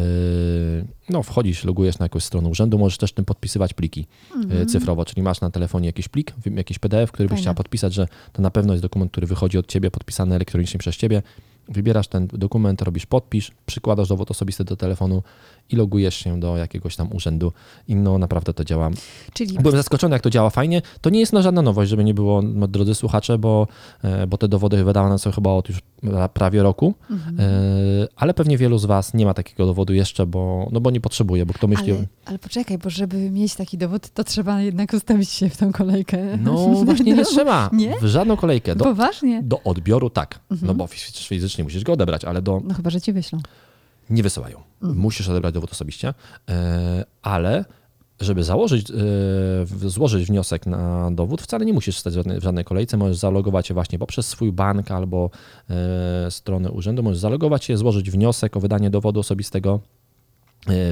no 1.10 1.22
wchodzisz, 1.22 1.64
logujesz 1.64 1.98
na 1.98 2.04
jakąś 2.04 2.24
stronę 2.24 2.48
urzędu, 2.48 2.78
możesz 2.78 2.98
też 2.98 3.12
tym 3.12 3.24
podpisywać 3.24 3.74
pliki 3.74 4.06
e, 4.30 4.34
Mhm. 4.34 4.66
cyfrowo, 4.68 5.04
czyli 5.04 5.22
masz 5.22 5.40
na 5.40 5.50
telefonie 5.50 5.86
jakiś 5.86 6.08
plik, 6.08 6.34
jakiś 6.56 6.78
PDF, 6.78 7.12
który 7.12 7.28
byś 7.28 7.30
Fajne. 7.30 7.42
chciała 7.42 7.54
podpisać, 7.54 7.94
że 7.94 8.06
to 8.32 8.42
na 8.42 8.50
pewno 8.50 8.72
jest 8.72 8.82
dokument, 8.82 9.10
który 9.12 9.26
wychodzi 9.26 9.58
od 9.58 9.66
ciebie, 9.66 9.90
podpisany 9.90 10.34
elektronicznie 10.34 10.78
przez 10.78 10.96
ciebie. 10.96 11.22
Wybierasz 11.68 12.08
ten 12.08 12.26
dokument, 12.26 12.82
robisz 12.82 13.06
podpisz, 13.06 13.50
przykładasz 13.66 14.08
dowód 14.08 14.30
osobisty 14.30 14.64
do 14.64 14.76
telefonu 14.76 15.22
i 15.70 15.76
logujesz 15.76 16.14
się 16.16 16.40
do 16.40 16.56
jakiegoś 16.56 16.96
tam 16.96 17.12
urzędu 17.12 17.52
i 17.88 17.94
no 17.94 18.18
naprawdę 18.18 18.54
to 18.54 18.64
działa 18.64 18.90
Czyli 19.32 19.58
Byłem 19.58 19.76
zaskoczony, 19.76 20.14
jak 20.14 20.22
to 20.22 20.30
działa 20.30 20.50
fajnie. 20.50 20.82
To 21.00 21.10
nie 21.10 21.20
jest 21.20 21.32
no 21.32 21.42
żadna 21.42 21.62
nowość, 21.62 21.90
żeby 21.90 22.04
nie 22.04 22.14
było, 22.14 22.42
no, 22.42 22.68
drodzy 22.68 22.94
słuchacze, 22.94 23.38
bo, 23.38 23.68
e, 24.04 24.26
bo 24.26 24.38
te 24.38 24.48
dowody 24.48 24.84
wydawane 24.84 25.18
są 25.18 25.30
chyba 25.32 25.50
od 25.50 25.68
już 25.68 25.78
pra- 26.04 26.28
prawie 26.28 26.62
roku, 26.62 26.94
Mhm. 27.10 27.40
E, 27.40 27.44
ale 28.16 28.34
pewnie 28.34 28.58
wielu 28.58 28.78
z 28.78 28.84
Was 28.84 29.14
nie 29.14 29.24
ma 29.26 29.34
takiego 29.34 29.66
dowodu 29.66 29.94
jeszcze, 29.94 30.26
bo, 30.26 30.68
no 30.72 30.80
bo 30.80 30.90
nie 30.90 31.00
potrzebuje, 31.00 31.46
bo 31.46 31.54
kto 31.54 31.66
myśli... 31.66 31.92
ale, 31.92 32.04
ale 32.24 32.38
poczekaj, 32.38 32.78
bo 32.78 32.90
żeby 32.90 33.30
mieć 33.30 33.54
taki 33.54 33.78
dowód, 33.78 34.08
to 34.10 34.24
trzeba 34.24 34.60
jednak 34.60 34.92
ustawić 34.92 35.30
się 35.30 35.48
w 35.48 35.56
tą 35.56 35.72
kolejkę. 35.72 36.36
No 36.36 36.68
właśnie 36.84 37.12
nie 37.14 37.24
trzeba. 37.24 37.70
Nie? 37.72 37.94
W 38.00 38.06
żadną 38.06 38.36
kolejkę. 38.36 38.76
Do, 38.76 38.84
Poważnie? 38.84 39.42
do 39.42 39.62
odbioru 39.62 40.10
tak, 40.10 40.40
Mhm. 40.50 40.66
no 40.68 40.74
bo 40.74 40.84
fiz- 40.86 41.12
fizycznie 41.52 41.64
musisz 41.64 41.84
go 41.84 41.92
odebrać, 41.92 42.24
ale 42.24 42.42
do, 42.42 42.60
No 42.64 42.74
chyba, 42.74 42.90
że 42.90 43.00
ci 43.00 43.12
wyślą. 43.12 43.38
nie 44.10 44.22
wysyłają. 44.22 44.62
Mhm. 44.82 45.00
Musisz 45.00 45.28
odebrać 45.28 45.54
dowód 45.54 45.72
osobiście, 45.72 46.14
e, 46.48 47.04
ale 47.22 47.64
żeby 48.20 48.44
założyć, 48.44 48.90
e, 48.90 49.88
złożyć 49.88 50.26
wniosek 50.26 50.66
na 50.66 51.10
dowód, 51.10 51.42
wcale 51.42 51.64
nie 51.64 51.72
musisz 51.72 51.98
stać 51.98 52.14
w 52.14 52.42
żadnej, 52.42 52.64
kolejce. 52.64 52.96
Możesz 52.96 53.16
zalogować 53.16 53.66
się 53.66 53.74
właśnie 53.74 53.98
poprzez 53.98 54.26
swój 54.26 54.52
bank 54.52 54.90
albo 54.90 55.30
e, 55.70 56.30
stronę 56.30 56.70
urzędu. 56.70 57.02
Możesz 57.02 57.18
zalogować 57.18 57.64
się, 57.64 57.76
złożyć 57.76 58.10
wniosek 58.10 58.56
o 58.56 58.60
wydanie 58.60 58.90
dowodu 58.90 59.20
osobistego, 59.20 59.80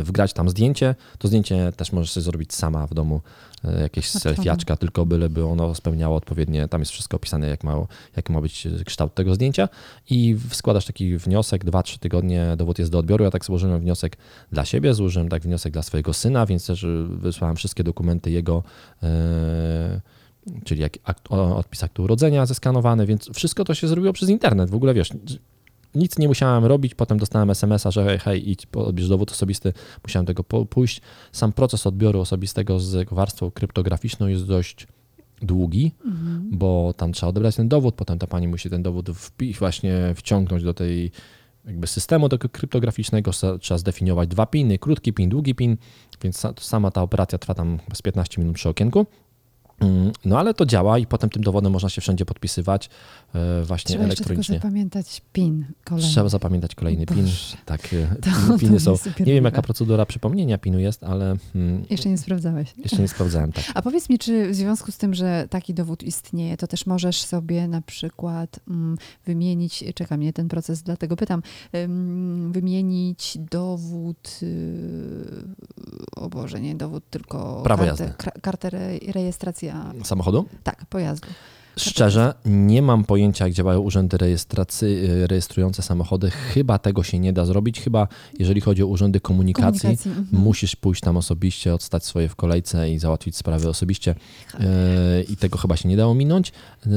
wgrać 0.03 0.33
tam 0.33 0.49
zdjęcie. 0.49 0.95
To 1.19 1.29
zdjęcie 1.29 1.73
też 1.77 1.93
możesz 1.93 2.12
sobie 2.12 2.25
zrobić 2.25 2.55
sama 2.55 2.87
w 2.87 2.95
domu, 2.95 3.21
e, 3.65 3.83
jakieś 3.83 4.09
Smartfonem. 4.09 4.37
selfiaczka, 4.37 4.77
tylko 4.77 5.07
byleby 5.07 5.45
ono 5.45 5.75
spełniało 5.75 6.17
odpowiednie, 6.17 6.69
tam 6.69 6.81
jest 6.81 6.93
wszystko 6.93 7.17
opisane, 7.17 7.49
jak 7.49 7.65
ma, 7.65 7.87
jak 8.17 8.31
ma 8.31 8.41
być 8.41 8.69
kształt 8.87 9.15
tego 9.15 9.35
zdjęcia 9.35 9.69
i 10.11 10.37
składasz 10.53 10.85
taki 10.87 11.17
wniosek, 11.17 11.65
2-3 11.65 11.99
tygodnie 11.99 12.47
dowód 12.57 12.79
jest 12.79 12.91
do 12.91 12.99
odbioru. 12.99 13.25
Ja 13.25 13.31
tak 13.31 13.45
złożyłem 13.45 13.81
wniosek 13.81 14.17
dla 14.53 14.65
siebie, 14.65 14.95
złożyłem 14.95 15.29
tak 15.29 15.43
wniosek 15.43 15.73
dla 15.73 15.83
swojego 15.83 16.12
syna, 16.12 16.47
więc 16.47 16.67
też 16.67 16.83
y, 16.83 17.07
wysłałem 17.09 17.57
wszystkie 17.57 17.85
dokumenty 17.85 18.31
jego, 18.31 18.62
e, 19.03 20.00
czyli 20.65 20.81
jak 20.81 20.99
akt, 21.05 21.29
odpis 21.31 21.85
aktu 21.85 22.03
urodzenia 22.03 22.47
zeskanowany, 22.47 23.07
więc 23.07 23.31
wszystko 23.35 23.65
to 23.65 23.75
się 23.75 23.89
zrobiło 23.89 24.12
przez 24.12 24.29
internet. 24.29 24.71
W 24.71 24.75
ogóle 24.75 24.95
wiesz, 24.95 25.11
nic 25.95 26.19
nie 26.19 26.29
musiałem 26.29 26.65
robić, 26.65 26.95
potem 26.95 27.19
dostałem 27.19 27.51
SMS-a, 27.51 27.91
że 27.91 28.19
hej, 28.19 28.51
idź, 28.51 28.67
odbierz 28.77 29.09
dowód 29.09 29.31
osobisty, 29.31 29.73
musiałem 30.05 30.27
tego 30.27 30.45
pójść. 30.45 31.01
Sam 31.33 31.53
proces 31.53 31.87
odbioru 31.87 32.21
osobistego 32.21 32.81
z 32.81 33.09
warstwą 33.09 33.51
kryptograficzną 33.51 34.27
jest 34.27 34.47
dość 34.47 34.87
długi, 35.43 35.93
Mhm. 36.07 36.51
bo 36.53 36.95
tam 36.97 37.13
trzeba 37.13 37.31
odebrać 37.31 37.57
ten 37.57 37.69
dowód, 37.69 37.95
potem 37.95 38.19
ta 38.19 38.26
pani 38.26 38.49
musi 38.49 38.71
ten 38.71 38.83
dowód 38.83 39.09
wpi- 39.09 39.59
właśnie 39.59 40.13
wciągnąć 40.17 40.63
do 40.65 40.75
tej 40.75 41.11
jakby 41.67 41.87
systemu 41.87 42.29
tego 42.29 42.49
kryptograficznego, 42.49 43.31
trzeba 43.61 43.79
zdefiniować 43.79 44.29
dwa 44.29 44.47
piny, 44.47 44.79
krótki 44.79 45.13
pin, 45.13 45.29
długi 45.31 45.55
pin, 45.55 45.76
więc 46.23 46.37
sa- 46.39 46.55
sama 46.61 46.91
ta 46.91 47.03
operacja 47.03 47.39
trwa 47.39 47.55
tam 47.55 47.79
z 47.95 48.03
15 48.03 48.39
minut 48.41 48.55
przy 48.57 48.69
okienku. 48.69 49.07
Mm, 49.80 50.12
No 50.25 50.38
ale 50.38 50.54
to 50.54 50.66
działa 50.66 50.99
i 50.99 51.06
potem 51.06 51.30
tym 51.30 51.43
dowodem 51.43 51.73
można 51.73 51.88
się 51.88 52.00
wszędzie 52.00 52.25
podpisywać 52.25 52.90
e, 53.34 53.62
właśnie 53.64 53.88
Trzeba 53.88 54.04
elektronicznie. 54.04 54.54
zapamiętać 54.54 55.23
PIN 55.32 55.64
kolejny. 55.84 56.10
Trzeba 56.10 56.28
zapamiętać 56.28 56.75
kolejny 56.75 57.06
pin. 57.06 57.23
Boże. 57.23 57.56
Tak, 57.64 57.95
e, 57.95 58.16
To- 58.49 58.58
piny 58.60 58.80
to 58.80 58.97
są. 58.97 59.10
Nie 59.21 59.32
wiem, 59.32 59.45
jaka 59.45 59.62
procedura 59.62 60.06
przypomnienia 60.06 60.58
pinu 60.58 60.78
jest, 60.78 61.04
ale 61.04 61.36
mm, 61.54 61.84
Jeszcze 61.90 62.08
nie 62.08 62.19
sprawdzałeś. 62.19 62.75
jeszcze 62.78 62.99
nie 63.02 63.08
sprawdzałem. 63.08 63.52
Tak. 63.52 63.64
A 63.75 63.82
powiedz 63.82 64.08
mi, 64.08 64.19
czy 64.19 64.50
w 64.50 64.54
związku 64.54 64.93
z 64.93 64.99
tym, 64.99 65.14
że 65.14 65.47
taki 65.50 65.75
dowód 65.75 66.02
istnieje, 66.02 66.56
to 66.56 66.66
też 66.66 66.86
możesz 66.86 67.23
sobie 67.23 67.69
na 67.69 67.82
przykład 67.82 68.60
mm, 68.69 68.99
wymienić, 69.26 69.84
czeka 69.95 70.16
mnie 70.16 70.32
ten 70.32 70.49
proces, 70.49 70.82
dlatego 70.82 71.16
pytam, 71.16 71.43
ym, 71.75 72.52
wymienić 72.52 73.38
dowód, 73.50 74.40
o 75.60 75.60
Boże, 76.30 76.60
nie 76.60 76.75
dowód, 76.75 77.04
tylko 77.10 77.60
Prawo 77.64 77.84
kartę, 77.86 78.14
kartę 78.43 78.69
re, 78.69 78.99
rejestracja, 79.12 79.93
Samochodu? 80.04 80.45
tak, 80.64 80.86
pojazdu. 80.86 81.28
Szczerze, 81.76 82.34
nie 82.45 82.82
mam 82.82 83.04
pojęcia, 83.04 83.45
jak 83.45 83.54
działają 83.54 83.80
urzędy 83.80 84.19
rejestracy, 84.19 85.08
rejestrujące 85.26 85.82
samochody. 85.82 86.30
Chyba 86.30 86.78
tego 86.78 87.02
się 87.02 87.19
nie 87.19 87.32
da 87.32 87.45
zrobić. 87.45 87.80
Chyba 87.80 88.08
jeżeli 88.38 88.60
chodzi 88.60 88.82
o 88.82 88.86
urzędy 88.86 89.21
komunikacji, 89.21 89.80
Komunikacji. 89.80 90.10
mhm. 90.10 90.43
musisz 90.43 90.76
pójść 90.76 91.00
tam 91.00 91.16
osobiście, 91.16 91.75
odstać 91.75 92.04
swoje 92.04 92.28
w 92.28 92.36
kolejce 92.36 92.90
i 92.90 92.99
załatwić 92.99 93.36
sprawy 93.36 93.69
osobiście. 93.69 94.14
E, 94.60 95.23
I 95.23 95.36
tego 95.36 95.58
chyba 95.58 95.76
się 95.76 95.88
nie 95.88 95.97
dało 95.97 96.14
minąć. 96.14 96.52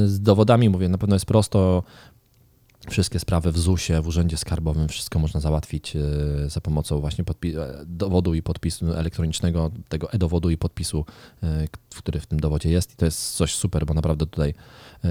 Z 0.06 0.20
dowodami 0.20 0.68
mówię, 0.68 0.88
na 0.88 0.98
pewno 0.98 1.16
jest 1.16 1.26
prosto. 1.26 1.82
Wszystkie 2.90 3.18
sprawy 3.18 3.52
w 3.52 3.58
ZUS-ie, 3.58 4.02
w 4.02 4.06
Urzędzie 4.06 4.36
Skarbowym, 4.36 4.88
wszystko 4.88 5.18
można 5.18 5.40
załatwić 5.40 5.96
e, 5.96 6.00
za 6.50 6.60
pomocą 6.60 7.00
właśnie 7.00 7.24
e, 7.24 7.84
dowodu 7.86 8.34
i 8.34 8.42
podpisu 8.42 8.92
elektronicznego, 8.92 9.70
tego 9.88 10.12
e-dowodu 10.12 10.50
i 10.50 10.56
podpisu, 10.56 11.04
e, 11.42 11.68
który 11.96 12.20
w 12.20 12.26
tym 12.26 12.40
dowodzie 12.40 12.70
jest. 12.70 12.92
I 12.92 12.96
to 12.96 13.04
jest 13.04 13.32
coś 13.32 13.54
super, 13.54 13.86
bo 13.86 13.94
naprawdę 13.94 14.26
tutaj 14.26 14.54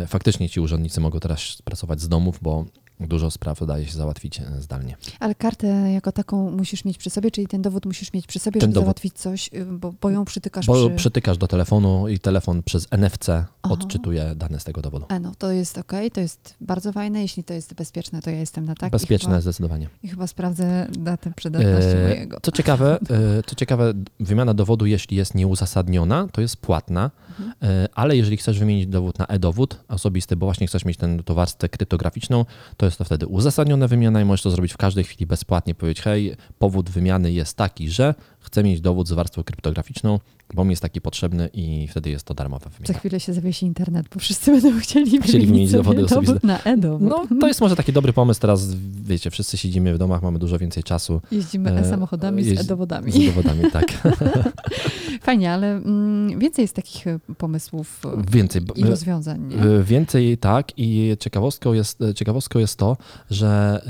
faktycznie 0.07 0.49
ci 0.49 0.59
urzędnicy 0.59 1.01
mogą 1.01 1.19
teraz 1.19 1.61
pracować 1.63 2.01
z 2.01 2.07
domów, 2.07 2.39
bo 2.41 2.65
dużo 2.99 3.31
spraw 3.31 3.65
daje 3.67 3.85
się 3.85 3.93
załatwić 3.93 4.39
e, 4.39 4.43
zdalnie. 4.61 4.95
Ale 5.19 5.35
kartę 5.35 5.67
jako 5.67 6.11
taką 6.11 6.51
musisz 6.51 6.85
mieć 6.85 6.97
przy 6.97 7.09
sobie, 7.09 7.31
czyli 7.31 7.47
ten 7.47 7.61
dowód 7.61 7.85
musisz 7.85 8.13
mieć 8.13 8.27
przy 8.27 8.39
sobie, 8.39 8.59
Ten 8.61 8.67
żeby 8.69 8.73
dowód. 8.73 8.85
załatwić 8.85 9.13
coś, 9.13 9.49
y, 9.53 9.65
bo, 9.65 9.93
bo 10.01 10.09
ją 10.09 10.25
przytykasz 10.25 10.65
Bo 10.65 10.73
przy... 10.87 10.95
przytykasz 10.95 11.37
do 11.37 11.47
telefonu 11.47 12.07
i 12.07 12.19
telefon 12.19 12.63
przez 12.63 12.87
NFC 12.91 13.29
Aha. 13.29 13.47
odczytuje 13.73 14.33
dane 14.35 14.59
z 14.59 14.63
tego 14.63 14.81
dowodu. 14.81 15.05
E, 15.09 15.19
no, 15.19 15.31
to 15.37 15.51
jest 15.51 15.77
ok, 15.77 15.91
to 16.13 16.21
jest 16.21 16.55
bardzo 16.61 16.91
fajne. 16.91 17.21
Jeśli 17.21 17.43
to 17.43 17.53
jest 17.53 17.73
bezpieczne, 17.73 18.21
to 18.21 18.29
ja 18.29 18.39
jestem 18.39 18.65
na 18.65 18.75
tak. 18.75 18.91
Bezpieczne 18.91 19.27
I 19.27 19.31
chyba, 19.31 19.41
zdecydowanie. 19.41 19.89
i 20.03 20.07
chyba 20.07 20.27
sprawdzę 20.27 20.87
datę 20.99 21.31
przydatności 21.35 21.89
E, 21.97 22.03
mojego. 22.03 22.37
Co 22.41 22.51
ciekawe, 22.51 22.99
e, 23.39 23.43
co 23.45 23.55
ciekawe, 23.55 23.93
wymiana 24.19 24.53
dowodu, 24.53 24.85
jeśli 24.85 25.17
jest 25.17 25.35
nieuzasadniona, 25.35 26.27
to 26.31 26.41
jest 26.41 26.57
płatna, 26.57 27.11
Mhm. 27.29 27.52
E, 27.63 27.87
ale 27.93 28.17
jeżeli 28.17 28.37
chcesz 28.37 28.59
wymienić 28.59 28.87
dowód 28.87 29.19
na 29.19 29.27
e-dowód 29.27 29.79
osobisty, 29.87 30.35
bo 30.35 30.45
właśnie 30.45 30.67
chcesz 30.67 30.85
mieć 30.85 30.97
tę 30.97 31.17
tą 31.25 31.33
warstwę 31.33 31.69
kryptograficzną, 31.69 32.45
to 32.77 32.85
jest 32.85 32.97
to 32.97 33.03
wtedy 33.03 33.27
uzasadniona 33.27 33.87
wymiana 33.87 34.21
i 34.21 34.25
możesz 34.25 34.41
to 34.43 34.51
zrobić 34.51 34.73
w 34.73 34.77
każdej 34.77 35.03
chwili 35.03 35.25
bezpłatnie. 35.25 35.75
Powiedzieć, 35.75 36.03
hej, 36.03 36.35
powód 36.59 36.89
wymiany 36.89 37.31
jest 37.31 37.57
taki, 37.57 37.89
że 37.89 38.15
chcę 38.39 38.63
mieć 38.63 38.81
dowód 38.81 39.07
z 39.07 39.11
warstwą 39.11 39.43
kryptograficzną, 39.43 40.19
bo 40.53 40.63
mi 40.65 40.69
jest 40.69 40.81
taki 40.81 41.01
potrzebny 41.01 41.49
i 41.53 41.87
wtedy 41.87 42.09
jest 42.09 42.25
to 42.25 42.33
darmowa 42.33 42.63
Za 42.65 42.69
wymiana. 42.69 42.99
chwilę 42.99 43.19
się 43.19 43.33
zawiesi 43.33 43.65
internet, 43.65 44.05
bo 44.13 44.19
wszyscy 44.19 44.51
będą 44.51 44.79
chcieli, 44.79 45.21
Chcieli 45.21 45.45
wymienić 45.47 45.71
dowody 45.71 46.01
dowód 46.01 46.11
osobiste. 46.11 46.47
na 46.47 46.59
e-dowód. 46.63 47.09
No, 47.09 47.25
to 47.39 47.47
jest 47.47 47.61
może 47.61 47.75
taki 47.75 47.93
dobry 47.93 48.13
pomysł 48.13 48.41
teraz, 48.41 48.75
wiecie, 49.03 49.29
wszyscy 49.31 49.57
siedzimy 49.57 49.93
w 49.93 49.97
domach, 49.97 50.21
mamy 50.21 50.39
dużo 50.39 50.57
więcej 50.59 50.83
czasu 50.83 51.21
Jeździmy 51.31 51.71
e, 51.71 51.79
e-samochodami 51.79 52.43
z 52.43 52.59
e-dowodami. 52.59 53.11
z 53.11 53.25
dowodami, 53.25 53.71
tak. 53.71 53.85
Fajnie, 55.23 55.51
ale 55.51 55.71
mm, 55.71 56.39
więcej 56.39 56.63
jest 56.63 56.75
takich 56.75 57.07
e, 57.07 57.19
pomysłów 57.37 58.01
e, 58.05 58.31
Więcej. 58.31 58.61
i 58.75 58.83
rozwiązań. 58.83 59.41
Nie? 59.41 59.83
Więcej 59.83 60.37
tak 60.37 60.67
i 60.77 61.17
ciekawostką 61.19 61.73
jest, 61.73 61.99
ciekawostką 62.15 62.59
jest 62.59 62.77
to, 62.77 62.97
że 63.29 63.81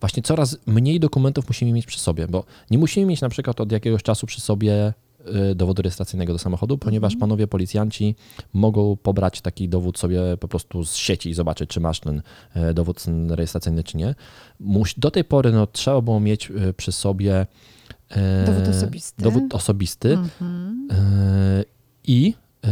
właśnie 0.00 0.22
coraz 0.22 0.58
mniej 0.66 1.00
dokumentów 1.00 1.48
musimy 1.48 1.72
mieć 1.72 1.86
przy 1.86 2.00
sobie, 2.00 2.28
bo 2.28 2.44
nie 2.70 2.78
musimy 2.78 3.06
mieć 3.06 3.20
na 3.20 3.28
przykład 3.28 3.60
od 3.60 3.72
jakiegoś 3.72 4.02
czasu 4.02 4.26
przy 4.26 4.40
sobie 4.40 4.92
dowodu 5.54 5.82
rejestracyjnego 5.82 6.32
do 6.32 6.38
samochodu, 6.38 6.78
ponieważ 6.78 7.12
Mhm. 7.12 7.20
panowie 7.20 7.46
policjanci 7.46 8.14
mogą 8.52 8.96
pobrać 8.96 9.40
taki 9.40 9.68
dowód 9.68 9.98
sobie 9.98 10.20
po 10.40 10.48
prostu 10.48 10.84
z 10.84 10.94
sieci 10.94 11.30
i 11.30 11.34
zobaczyć, 11.34 11.70
czy 11.70 11.80
masz 11.80 12.00
ten 12.00 12.22
dowód 12.74 13.04
rejestracyjny, 13.28 13.84
czy 13.84 13.96
nie. 13.96 14.14
Do 14.96 15.10
tej 15.10 15.24
pory 15.24 15.52
no, 15.52 15.66
trzeba 15.66 16.00
było 16.00 16.20
mieć 16.20 16.52
przy 16.76 16.92
sobie 16.92 17.46
Dowód 18.46 18.68
osobisty. 18.68 19.22
dowód 19.22 19.54
osobisty 19.54 20.12
Mhm. 20.12 20.88
Yy, 21.58 21.64
i 22.04 22.34
yy, 22.64 22.70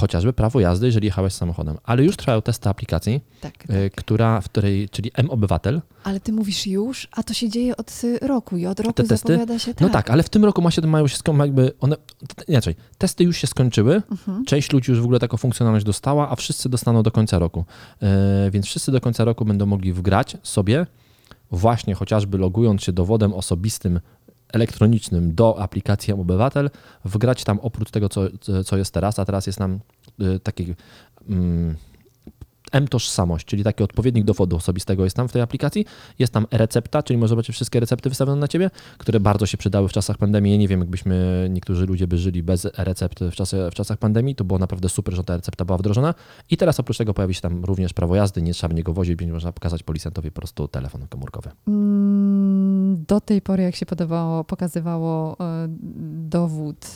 chociażby 0.00 0.32
prawo 0.32 0.60
jazdy, 0.60 0.86
jeżeli 0.86 1.06
jechałeś 1.06 1.32
samochodem. 1.32 1.76
Ale 1.84 2.04
już 2.04 2.16
trwają 2.16 2.42
testy 2.42 2.68
aplikacji, 2.68 3.20
Tak, 3.40 3.52
tak. 3.66 3.68
która, 3.96 4.40
w 4.40 4.44
której, 4.44 4.88
czyli 4.88 5.10
M-Obywatel. 5.14 5.82
Ale 6.04 6.20
ty 6.20 6.32
mówisz 6.32 6.66
już, 6.66 7.08
a 7.12 7.22
to 7.22 7.34
się 7.34 7.48
dzieje 7.48 7.76
od 7.76 8.04
y, 8.04 8.18
roku 8.18 8.56
i 8.56 8.66
od 8.66 8.80
roku 8.80 8.92
Te 8.92 9.02
testy? 9.04 9.28
zapowiada 9.32 9.58
się 9.58 9.74
tak. 9.74 9.80
No 9.80 9.88
tak, 9.88 10.10
ale 10.10 10.22
w 10.22 10.28
tym 10.28 10.44
roku 10.44 10.62
ma 10.62 10.70
się, 10.70 10.82
mają 10.82 11.06
się 11.06 11.16
jakby 11.38 11.72
one, 11.80 11.96
inaczej, 12.48 12.74
testy 12.98 13.24
już 13.24 13.36
się 13.36 13.46
skończyły, 13.46 14.02
Mhm. 14.10 14.44
część 14.44 14.72
ludzi 14.72 14.90
już 14.90 15.00
w 15.00 15.04
ogóle 15.04 15.18
taką 15.18 15.36
funkcjonalność 15.36 15.84
dostała, 15.86 16.30
a 16.30 16.36
wszyscy 16.36 16.68
dostaną 16.68 17.02
do 17.02 17.10
końca 17.10 17.38
roku. 17.38 17.64
Yy, 18.02 18.08
więc 18.50 18.66
wszyscy 18.66 18.92
do 18.92 19.00
końca 19.00 19.24
roku 19.24 19.44
będą 19.44 19.66
mogli 19.66 19.92
wgrać 19.92 20.36
sobie 20.42 20.86
właśnie 21.50 21.94
chociażby 21.94 22.38
logując 22.38 22.82
się 22.82 22.92
dowodem 22.92 23.32
osobistym 23.34 24.00
elektronicznym 24.52 25.34
do 25.34 25.62
aplikacji 25.62 26.12
Obywatel, 26.12 26.70
wgrać 27.04 27.44
tam 27.44 27.58
oprócz 27.60 27.90
tego, 27.90 28.08
co, 28.08 28.22
co 28.64 28.76
jest 28.76 28.94
teraz, 28.94 29.18
a 29.18 29.24
teraz 29.24 29.46
jest 29.46 29.60
nam 29.60 29.80
y, 30.20 30.40
taki 30.40 30.74
mm, 31.28 31.76
M-tożsamość, 32.72 33.46
czyli 33.46 33.64
taki 33.64 33.84
odpowiednik 33.84 34.24
dowodu 34.24 34.56
osobistego 34.56 35.04
jest 35.04 35.16
tam 35.16 35.28
w 35.28 35.32
tej 35.32 35.42
aplikacji. 35.42 35.84
Jest 36.18 36.32
tam 36.32 36.46
recepta, 36.50 37.02
czyli 37.02 37.18
może 37.18 37.36
być 37.36 37.48
wszystkie 37.48 37.80
recepty 37.80 38.08
wystawione 38.08 38.40
na 38.40 38.48
ciebie, 38.48 38.70
które 38.98 39.20
bardzo 39.20 39.46
się 39.46 39.56
przydały 39.56 39.88
w 39.88 39.92
czasach 39.92 40.18
pandemii. 40.18 40.58
Nie 40.58 40.68
wiem, 40.68 40.80
jakbyśmy, 40.80 41.46
niektórzy 41.50 41.86
ludzie 41.86 42.06
by 42.06 42.18
żyli 42.18 42.42
bez 42.42 42.64
recepty 42.76 43.30
w, 43.30 43.34
czasie, 43.34 43.68
w 43.70 43.74
czasach 43.74 43.98
pandemii. 43.98 44.34
To 44.34 44.44
było 44.44 44.58
naprawdę 44.58 44.88
super, 44.88 45.14
że 45.14 45.24
ta 45.24 45.36
recepta 45.36 45.64
była 45.64 45.78
wdrożona. 45.78 46.14
I 46.50 46.56
teraz 46.56 46.80
oprócz 46.80 46.98
tego 46.98 47.14
pojawi 47.14 47.34
się 47.34 47.40
tam 47.40 47.64
również 47.64 47.92
prawo 47.92 48.16
jazdy, 48.16 48.42
nie 48.42 48.54
trzeba 48.54 48.74
niego 48.74 48.92
wozić, 48.92 49.16
będzie 49.16 49.32
można 49.32 49.52
pokazać 49.52 49.82
policjantowi 49.82 50.30
po 50.30 50.40
prostu 50.40 50.68
telefon 50.68 51.06
komórkowy. 51.08 51.50
Mm, 51.68 52.65
do 52.96 53.20
tej 53.20 53.42
pory, 53.42 53.62
jak 53.62 53.76
się 53.76 53.86
podawało, 53.86 54.44
pokazywało 54.44 55.36
e, 55.40 55.66
dowód 56.28 56.86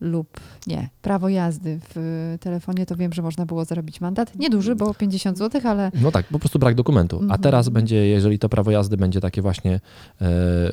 lub 0.00 0.40
nie, 0.66 0.88
prawo 1.02 1.28
jazdy 1.28 1.80
w 1.94 2.36
telefonie, 2.40 2.86
to 2.86 2.96
wiem, 2.96 3.12
że 3.12 3.22
można 3.22 3.46
było 3.46 3.64
zarobić 3.64 4.00
mandat. 4.00 4.38
Nieduży, 4.38 4.74
bo 4.74 4.94
50 4.94 5.38
zł, 5.38 5.60
ale. 5.64 5.90
No 6.02 6.10
tak, 6.10 6.26
po 6.26 6.38
prostu 6.38 6.58
brak 6.58 6.74
dokumentu. 6.74 7.16
A 7.16 7.22
Mhm. 7.22 7.40
teraz 7.40 7.68
będzie, 7.68 8.06
jeżeli 8.08 8.38
to 8.38 8.48
prawo 8.48 8.70
jazdy 8.70 8.96
będzie 8.96 9.20
takie 9.20 9.42
właśnie 9.42 9.80
e, 10.20 10.28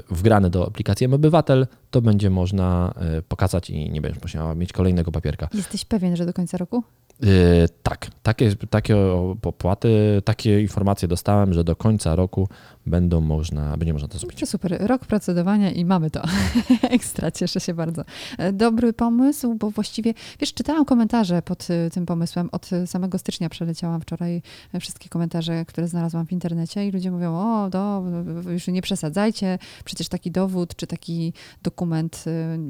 wgrane 0.09 0.49
do 0.49 0.67
aplikacji 0.67 1.05
M-Obywatel, 1.05 1.67
to 1.91 2.01
będzie 2.01 2.29
można 2.29 2.93
e, 3.17 3.21
pokazać 3.21 3.69
i 3.69 3.89
nie 3.91 4.01
będziesz 4.01 4.21
musiała 4.21 4.55
mieć 4.55 4.73
kolejnego 4.73 5.11
papierka. 5.11 5.49
Jesteś 5.53 5.85
pewien, 5.85 6.15
że 6.15 6.25
do 6.25 6.33
końca 6.33 6.57
roku? 6.57 6.83
E, 7.23 7.67
tak, 7.84 8.08
takie, 8.23 8.56
takie 8.56 8.97
opłaty, 9.43 10.21
takie 10.25 10.62
informacje 10.62 11.08
dostałem, 11.08 11.53
że 11.53 11.63
do 11.63 11.75
końca 11.75 12.15
roku 12.15 12.49
będą 12.86 13.21
można, 13.21 13.77
będzie 13.77 13.93
można 13.93 14.08
to 14.08 14.17
zrobić. 14.17 14.39
To 14.39 14.45
super. 14.45 14.77
Rok 14.80 15.06
procedowania 15.06 15.71
i 15.71 15.86
mamy 15.86 16.12
to. 16.12 16.21
Ekstra, 16.82 17.32
cieszę 17.32 17.60
się 17.60 17.73
bardzo. 17.73 18.03
E, 18.38 18.53
Dobry 18.53 18.93
pomysł, 18.93 19.56
bo 19.56 19.71
właściwie, 19.71 20.13
wiesz, 20.39 20.53
czytałam 20.53 20.86
komentarze 20.86 21.41
pod 21.41 21.69
y, 21.69 21.89
tym 21.93 22.06
pomysłem. 22.06 22.49
Od 22.51 22.73
y, 22.73 22.88
samego 22.88 23.17
stycznia 23.17 23.49
przeleciałam 23.49 24.01
wczoraj 24.01 24.41
e, 24.73 24.80
wszystkie 24.80 25.10
komentarze, 25.10 25.65
które 25.65 25.88
znalazłam 25.88 26.25
w 26.25 26.32
internecie 26.32 26.88
i 26.88 26.91
ludzie 26.91 27.12
mówią, 27.12 27.36
o, 27.36 27.69
do, 27.69 28.03
już 28.51 28.67
nie 28.67 28.82
przesadzajcie, 28.82 29.60
przecież 29.86 30.10
taki 30.10 30.32
dowód 30.32 30.75
czy 30.75 30.88
taki 30.88 31.34
dokument 31.63 32.23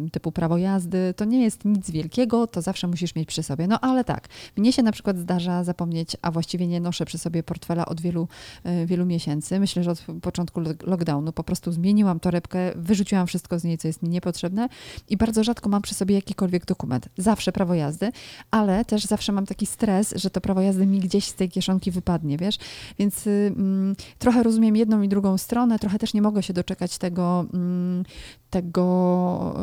y, 0.08 0.10
typu 0.12 0.32
prawo 0.32 0.58
jazdy 0.58 1.14
to 1.16 1.26
nie 1.26 1.44
jest 1.44 1.66
nic 1.66 1.92
wielkiego, 1.92 2.48
to 2.48 2.62
zawsze 2.62 2.88
musisz 2.88 3.16
mieć 3.16 3.28
przy 3.28 3.44
sobie. 3.44 3.68
No 3.68 3.80
ale 3.80 4.04
tak, 4.04 4.28
mnie 4.58 4.74
się 4.74 4.84
na 4.84 4.92
przykład 4.92 5.18
zdarza 5.18 5.64
zapomnieć, 5.64 6.18
a 6.22 6.32
właściwie 6.32 6.68
nie 6.68 6.80
noszę 6.80 7.06
przy 7.06 7.18
sobie 7.18 7.44
portfela 7.44 7.86
od 7.86 8.02
wielu, 8.02 8.28
y, 8.66 8.86
wielu 8.86 9.06
miesięcy. 9.06 9.60
Myślę, 9.60 9.84
że 9.84 9.92
od 9.92 10.06
początku 10.22 10.60
lo- 10.60 10.74
lockdownu 10.84 11.34
po 11.34 11.44
prostu 11.44 11.72
zmieniłam 11.72 12.20
torebkę, 12.20 12.72
wyrzuciłam 12.76 13.28
wszystko 13.28 13.60
z 13.60 13.64
niej, 13.64 13.78
co 13.78 13.88
jest 13.88 14.04
mi 14.04 14.10
niepotrzebne 14.10 14.70
i 15.10 15.18
bardzo 15.18 15.44
rzadko 15.44 15.70
mam 15.70 15.82
przy 15.82 15.96
sobie 15.96 16.16
jakikolwiek 16.16 16.66
dokument. 16.66 17.10
Zawsze 17.18 17.52
prawo 17.52 17.74
jazdy, 17.74 18.12
ale 18.52 18.86
też 18.86 19.06
zawsze 19.06 19.32
mam 19.32 19.46
taki 19.46 19.66
stres, 19.66 20.14
że 20.16 20.30
to 20.30 20.42
prawo 20.42 20.62
jazdy 20.62 20.86
mi 20.86 21.00
gdzieś 21.00 21.26
z 21.26 21.34
tej 21.34 21.50
kieszonki 21.50 21.92
wypadnie, 21.92 22.38
wiesz? 22.38 22.58
Więc 23.00 23.28
mm, 23.28 23.96
trochę 24.20 24.44
rozumiem 24.44 24.76
jedną 24.76 25.02
i 25.02 25.10
drugą 25.10 25.38
stronę, 25.38 25.80
trochę 25.80 26.00
też 26.00 26.14
nie 26.14 26.22
mogę 26.22 26.44
się 26.44 26.54
doczekać 26.54 26.98
tego, 26.98 27.46
mm, 27.54 28.04
tego 28.50 29.56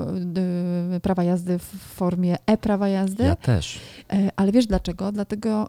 y, 0.96 1.00
prawa 1.00 1.24
jazdy 1.24 1.58
w 1.58 1.64
formie 1.94 2.36
e-prawa 2.46 2.88
jazdy. 2.88 3.24
Ja 3.24 3.36
też. 3.36 3.78
E, 4.12 4.30
Ale 4.36 4.52
wiesz 4.52 4.66
dlaczego? 4.66 5.12
Dlatego 5.12 5.68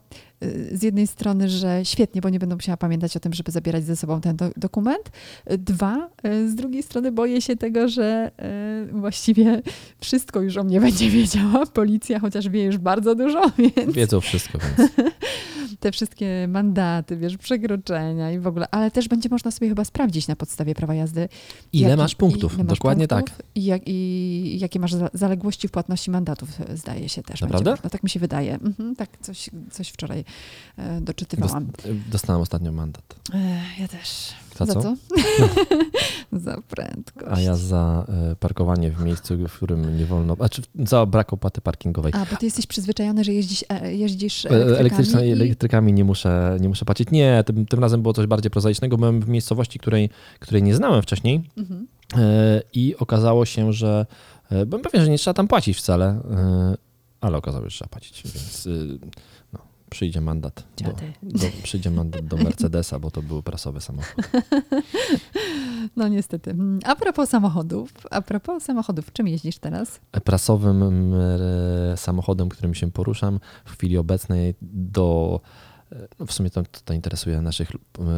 z 0.72 0.84
jednej 0.84 1.08
strony, 1.08 1.50
że 1.50 1.80
świetnie, 1.84 2.22
bo 2.22 2.30
nie 2.30 2.40
będę 2.40 2.56
musiała 2.56 2.78
pamiętać 2.78 3.18
o 3.18 3.20
tym, 3.20 3.34
żeby 3.34 3.52
zabierać 3.52 3.84
ze 3.84 3.96
sobą 3.96 4.22
ten 4.22 4.36
do, 4.36 4.50
dokument. 4.58 5.12
Dwa, 5.46 6.10
z 6.48 6.56
drugiej 6.56 6.84
strony 6.84 7.12
boję 7.12 7.42
się 7.42 7.56
tego, 7.56 7.90
że 7.90 8.32
właściwie 8.92 9.62
wszystko 10.00 10.42
już 10.42 10.58
o 10.58 10.64
mnie 10.64 10.82
będzie 10.88 11.10
wiedziała 11.10 11.66
policja, 11.66 12.20
chociaż 12.20 12.50
wie 12.50 12.64
już 12.64 12.78
bardzo 12.78 13.16
dużo, 13.16 13.42
więc 13.58 13.94
Wiedzą 13.94 14.22
wszystko, 14.22 14.58
więc 14.58 14.92
te 15.80 15.92
wszystkie 15.92 16.48
mandaty, 16.48 17.18
wiesz, 17.18 17.38
przekroczenia 17.38 18.32
i 18.32 18.40
w 18.40 18.48
ogóle, 18.48 18.68
ale 18.72 18.92
też 18.92 19.08
będzie 19.08 19.30
można 19.30 19.52
sobie 19.52 19.70
chyba 19.70 19.86
sprawdzić 19.86 20.28
na 20.28 20.36
podstawie 20.36 20.76
prawa 20.76 20.94
jazdy. 20.96 21.30
ile 21.74 21.98
masz 21.98 22.16
punktów? 22.16 22.54
ile 22.54 22.64
masz 22.64 22.78
Dokładnie 22.78 23.08
tak. 23.08 23.26
punktów 23.26 23.46
I, 23.56 23.64
jak, 23.66 23.82
I 23.86 24.58
jakie 24.60 24.80
masz 24.80 24.94
za- 24.94 25.10
zaległości 25.14 25.68
w 25.68 25.72
płatności 25.72 26.12
mandatów, 26.12 26.50
zdaje 26.74 27.10
się 27.10 27.24
też. 27.24 27.42
Naprawdę? 27.42 27.72
Można, 27.72 27.90
tak 27.90 28.04
mi 28.04 28.10
się 28.10 28.20
wydaje. 28.20 28.54
Mhm, 28.54 28.96
tak, 28.96 29.10
coś, 29.22 29.50
coś 29.72 29.90
wczoraj 29.90 30.26
e, 30.78 31.02
doczytywałam. 31.02 31.68
Dostałem 32.12 32.42
ostatnio 32.42 32.72
mandat. 32.72 33.16
E, 33.34 33.62
ja 33.80 33.88
też. 33.88 34.34
Za 34.60 34.66
co? 34.66 34.96
za 36.46 36.58
prędkość. 36.70 37.28
A 37.32 37.42
ja 37.42 37.56
za 37.56 38.06
e, 38.32 38.36
parkowanie 38.36 38.92
w 38.92 39.04
miejscu, 39.04 39.38
w 39.48 39.54
którym 39.54 39.98
nie 39.98 40.06
wolno, 40.06 40.36
znaczy 40.36 40.62
za 40.86 41.06
brak 41.06 41.34
opłaty 41.34 41.62
parkingowej. 41.62 42.14
A, 42.16 42.26
bo 42.26 42.36
ty 42.38 42.46
jesteś 42.46 42.68
przyzwyczajony, 42.68 43.24
że 43.24 43.34
jeździsz, 43.34 43.66
e, 43.70 43.96
jeździsz 43.96 44.46
E, 44.46 44.50
elektrykami 44.80 45.28
i... 45.28 45.32
Elektrykami 45.32 45.94
nie 45.94 46.04
muszę, 46.04 46.58
nie 46.62 46.70
muszę 46.70 46.86
płacić. 46.86 47.12
Nie, 47.12 47.44
tym, 47.46 47.66
tym 47.66 47.80
razem 47.80 48.02
było 48.02 48.14
coś 48.14 48.26
bardziej 48.28 48.52
prozaicznego. 48.52 48.98
Byłem 48.98 49.22
w 49.22 49.30
miejscowości, 49.30 49.80
której, 49.80 50.10
której 50.40 50.64
nie 50.64 50.76
znałem 50.76 51.02
wcześniej 51.02 51.44
Mhm. 51.58 51.88
i 52.74 52.96
okazało 53.00 53.46
się, 53.46 53.74
że 53.74 54.06
byłem 54.66 54.84
pewien, 54.84 55.06
że 55.06 55.12
nie 55.12 55.18
trzeba 55.18 55.34
tam 55.34 55.48
płacić 55.48 55.78
wcale, 55.78 56.22
ale 57.22 57.38
okazało 57.38 57.64
się, 57.64 57.70
że 57.70 57.76
trzeba 57.76 57.90
płacić, 57.90 58.24
więc 58.24 58.68
no, 59.54 59.60
przyjdzie 59.96 60.22
mandat. 60.22 60.64
Do, 60.78 60.92
do, 61.40 61.48
przyjdzie 61.64 61.92
mandat 61.92 62.26
do 62.26 62.38
Mercedesa, 62.38 63.00
bo 63.00 63.12
to 63.12 63.22
był 63.22 63.44
prasowy 63.44 63.82
samochód. 63.82 64.16
No 65.96 66.08
niestety. 66.08 66.56
A 66.84 66.96
propos 66.96 67.30
samochodów, 67.30 67.94
a 68.12 68.22
propos 68.22 68.64
samochodów, 68.64 69.14
czym 69.14 69.28
jeździsz 69.28 69.58
teraz? 69.58 70.00
prasowym 70.24 70.84
mm, 70.84 71.14
samochodem, 71.98 72.50
którym 72.50 72.74
się 72.74 72.92
poruszam 72.92 73.40
w 73.66 73.72
chwili 73.72 73.98
obecnej 73.98 74.56
do 74.62 75.40
e, 75.92 76.08
no 76.20 76.26
w 76.26 76.34
sumie 76.34 76.50
to, 76.50 76.64
to 76.86 76.94
interesuje 76.94 77.42
naszych 77.42 77.72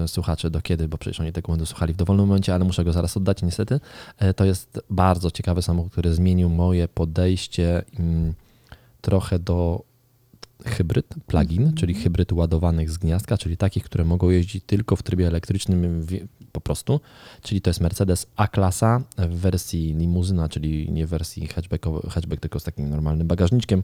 słuchaczy 0.08 0.50
do 0.50 0.62
kiedy, 0.62 0.88
bo 0.88 0.98
przecież 0.98 1.20
oni 1.20 1.32
tego 1.32 1.52
będą 1.52 1.66
słuchali 1.66 1.94
w 1.94 1.98
dowolnym 1.98 2.28
momencie, 2.28 2.54
ale 2.54 2.66
muszę 2.66 2.84
go 2.84 2.94
zaraz 2.94 3.18
oddać 3.18 3.42
niestety. 3.42 3.80
E, 4.18 4.34
To 4.34 4.46
jest 4.46 4.80
bardzo 4.90 5.32
ciekawy 5.32 5.62
samochód, 5.62 5.92
który 5.92 6.14
zmienił 6.14 6.50
moje 6.50 6.88
podejście 6.88 7.84
mm, 8.00 8.34
trochę 9.02 9.40
do 9.40 9.84
hybryd, 10.66 11.16
plug-in, 11.28 11.74
czyli 11.74 11.94
hybryd 11.94 12.32
ładowanych 12.32 12.92
z 12.92 12.98
gniazdka, 12.98 13.38
czyli 13.38 13.58
takich, 13.58 13.84
które 13.84 14.04
mogą 14.04 14.30
jeździć 14.30 14.64
tylko 14.66 14.96
w 14.96 15.04
trybie 15.04 15.28
elektrycznym 15.28 16.06
po 16.52 16.62
prostu, 16.62 17.00
czyli 17.42 17.62
to 17.62 17.70
jest 17.70 17.82
Mercedes 17.82 18.28
A-klasa 18.36 19.04
w 19.18 19.36
wersji 19.36 19.94
limuzyna, 19.94 20.50
czyli 20.50 20.92
nie 20.92 21.08
w 21.08 21.10
wersji 21.10 21.48
hatchbackowej, 21.48 22.02
hatchback, 22.10 22.42
tylko 22.42 22.60
z 22.60 22.64
takim 22.64 22.90
normalnym 22.90 23.28
bagażniczkiem. 23.28 23.84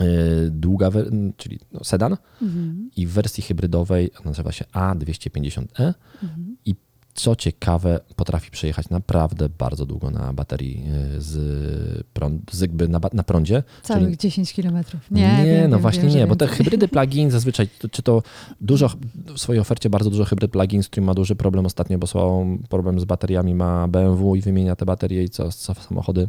Yy, 0.00 0.06
Długa, 0.50 0.90
czyli 1.36 1.58
no, 1.72 1.84
sedan 1.84 2.16
Mhm. 2.42 2.90
i 2.96 3.06
w 3.06 3.10
wersji 3.10 3.42
hybrydowej 3.42 4.10
nazywa 4.24 4.52
się 4.52 4.64
A250e 4.64 5.94
Mhm. 6.22 6.56
i 6.64 6.74
co 7.14 7.36
ciekawe, 7.36 8.00
potrafi 8.16 8.50
przejechać 8.50 8.90
naprawdę 8.90 9.48
bardzo 9.48 9.86
długo 9.86 10.10
na 10.10 10.32
baterii 10.32 10.84
yy, 11.12 11.20
z, 11.20 12.06
prąd, 12.12 12.52
z 12.52 12.60
jakby 12.60 12.88
na, 12.88 13.00
na 13.12 13.22
prądzie. 13.22 13.62
Całych 13.82 14.04
Czyli- 14.04 14.16
10 14.16 14.52
kilometrów. 14.52 15.10
nie, 15.10 15.20
Nie, 15.20 15.44
wiem, 15.44 15.70
no 15.70 15.76
wiem, 15.76 15.82
właśnie 15.82 16.02
wiem, 16.02 16.12
nie, 16.12 16.26
bo 16.26 16.36
te 16.36 16.46
hybrydy 16.56 16.88
plug-in 16.88 17.30
zazwyczaj, 17.30 17.68
czy 17.90 18.02
to 18.02 18.22
dużo, 18.60 18.90
w 19.34 19.38
swojej 19.38 19.60
ofercie 19.60 19.90
bardzo 19.90 20.10
dużo 20.10 20.24
hybryd 20.24 20.50
plug-in, 20.50 20.82
z 20.82 20.88
którym 20.88 21.04
ma 21.04 21.14
duży 21.14 21.36
problem 21.36 21.66
ostatnio, 21.66 21.98
bo 21.98 22.06
są 22.06 22.58
problem 22.68 23.00
z 23.00 23.04
bateriami, 23.04 23.54
ma 23.54 23.88
BMW 23.88 24.36
i 24.36 24.40
wymienia 24.40 24.76
te 24.76 24.86
baterie 24.86 25.24
i 25.24 25.28
co, 25.28 25.52
co 25.52 25.74
samochody 25.74 26.28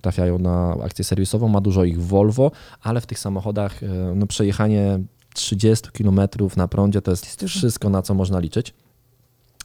trafiają 0.00 0.38
na 0.38 0.76
akcję 0.82 1.04
serwisową, 1.04 1.48
ma 1.48 1.60
dużo 1.60 1.84
ich 1.84 2.02
Volvo, 2.02 2.50
ale 2.82 3.00
w 3.00 3.06
tych 3.06 3.18
samochodach 3.18 3.82
e, 3.82 3.86
no, 4.14 4.26
przejechanie 4.26 5.00
30 5.34 5.88
km 5.92 6.20
na 6.56 6.68
prądzie 6.68 7.02
to 7.02 7.10
jest 7.10 7.44
wszystko, 7.44 7.90
na 7.90 8.02
co 8.02 8.14
można 8.14 8.38
liczyć. 8.38 8.74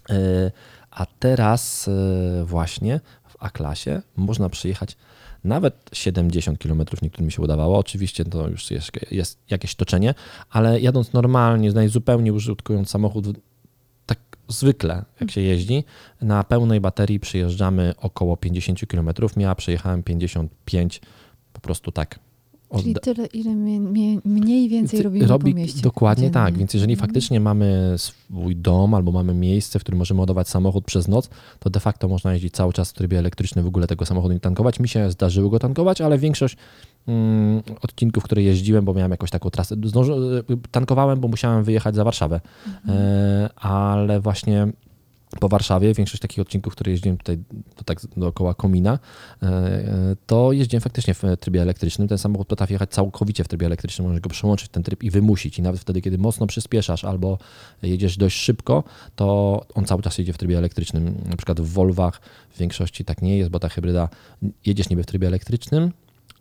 E, 0.09 0.51
A 0.91 1.05
teraz 1.05 1.87
e, 1.87 2.43
właśnie 2.45 2.99
w 3.27 3.35
A-klasie 3.39 4.01
można 4.15 4.49
przyjechać 4.49 4.97
nawet 5.43 5.89
70 5.93 6.59
km, 6.59 6.83
niektórym 7.01 7.31
się 7.31 7.41
udawało. 7.41 7.77
Oczywiście 7.77 8.25
to 8.25 8.47
już 8.47 8.71
jest, 8.71 8.91
jest 9.11 9.39
jakieś 9.49 9.75
toczenie, 9.75 10.13
ale 10.49 10.79
jadąc 10.79 11.13
normalnie, 11.13 11.89
zupełnie 11.89 12.33
użytkując 12.33 12.89
samochód 12.89 13.25
tak 14.05 14.19
zwykle, 14.47 15.05
jak 15.21 15.31
się 15.31 15.41
jeździ, 15.41 15.83
na 16.21 16.43
pełnej 16.43 16.81
baterii 16.81 17.19
przyjeżdżamy 17.19 17.93
około 17.97 18.37
50 18.37 18.79
km. 18.87 19.09
Ja 19.37 19.55
przejechałem 19.55 20.03
55 20.03 21.01
po 21.53 21.59
prostu 21.59 21.91
tak. 21.91 22.19
Czyli 22.77 22.93
Odda- 22.95 22.99
tyle, 22.99 23.25
ile 23.25 23.55
mniej 24.25 24.69
więcej 24.69 25.01
robimy 25.01 25.27
robi, 25.27 25.51
po 25.51 25.57
mieście. 25.59 25.81
Dokładnie 25.81 26.21
dziennie. 26.21 26.33
tak, 26.33 26.57
więc 26.57 26.73
jeżeli 26.73 26.95
faktycznie 26.95 27.39
mamy 27.39 27.93
swój 27.97 28.55
dom 28.55 28.93
albo 28.93 29.11
mamy 29.11 29.33
miejsce, 29.33 29.79
w 29.79 29.81
którym 29.81 29.97
możemy 29.99 30.19
ładować 30.19 30.49
samochód 30.49 30.85
przez 30.85 31.07
noc, 31.07 31.29
to 31.59 31.69
de 31.69 31.79
facto 31.79 32.07
można 32.07 32.33
jeździć 32.33 32.53
cały 32.53 32.73
czas 32.73 32.89
w 32.89 32.93
trybie 32.93 33.19
elektrycznym, 33.19 33.65
w 33.65 33.67
ogóle 33.67 33.87
tego 33.87 34.05
samochodu 34.05 34.33
nie 34.33 34.39
tankować. 34.39 34.79
Mi 34.79 34.87
się 34.87 35.11
zdarzyło 35.11 35.49
go 35.49 35.59
tankować, 35.59 36.01
ale 36.01 36.17
większość 36.17 36.57
mm, 37.07 37.61
odcinków, 37.81 38.23
które 38.23 38.41
jeździłem, 38.43 38.85
bo 38.85 38.93
miałem 38.93 39.11
jakąś 39.11 39.29
taką 39.29 39.49
trasę, 39.49 39.75
tankowałem, 40.71 41.19
bo 41.19 41.27
musiałem 41.27 41.63
wyjechać 41.63 41.95
za 41.95 42.03
Warszawę, 42.03 42.41
Mhm. 42.67 42.99
e, 42.99 43.49
ale 43.55 44.19
właśnie 44.19 44.67
po 45.39 45.49
Warszawie, 45.49 45.93
większość 45.93 46.21
takich 46.21 46.39
odcinków, 46.39 46.73
które 46.73 46.91
jeździłem 46.91 47.17
tutaj 47.17 47.37
to 47.75 47.83
tak 47.83 48.01
dookoła 48.17 48.53
komina, 48.53 48.99
e, 49.43 49.47
e, 49.47 50.15
to 50.27 50.51
jeździłem 50.51 50.81
faktycznie 50.81 51.13
w 51.13 51.23
trybie 51.39 51.61
elektrycznym. 51.61 52.07
Ten 52.07 52.17
samochód 52.17 52.47
potrafi 52.47 52.73
jechać 52.73 52.89
całkowicie 52.89 53.43
w 53.43 53.47
trybie 53.47 53.65
elektrycznym, 53.65 54.07
możesz 54.07 54.21
go 54.21 54.29
przełączyć 54.29 54.67
w 54.67 54.71
ten 54.71 54.83
tryb 54.83 55.03
i 55.03 55.11
wymusić. 55.11 55.59
I 55.59 55.61
nawet 55.61 55.81
wtedy, 55.81 56.01
kiedy 56.01 56.17
mocno 56.17 56.47
przyspieszasz 56.47 57.03
albo 57.03 57.37
jedziesz 57.83 58.17
dość 58.17 58.37
szybko, 58.37 58.83
to 59.15 59.65
on 59.73 59.85
cały 59.85 60.01
czas 60.01 60.17
jedzie 60.17 60.33
w 60.33 60.37
trybie 60.37 60.57
elektrycznym. 60.57 61.15
Na 61.25 61.35
przykład 61.35 61.61
w 61.61 61.73
Volvach 61.73 62.21
w 62.49 62.57
większości 62.57 63.05
tak 63.05 63.21
nie 63.21 63.37
jest, 63.37 63.49
bo 63.49 63.59
ta 63.59 63.69
hybryda 63.69 64.09
jedziesz 64.65 64.89
niby 64.89 65.03
w 65.03 65.05
trybie 65.05 65.27
elektrycznym, 65.27 65.91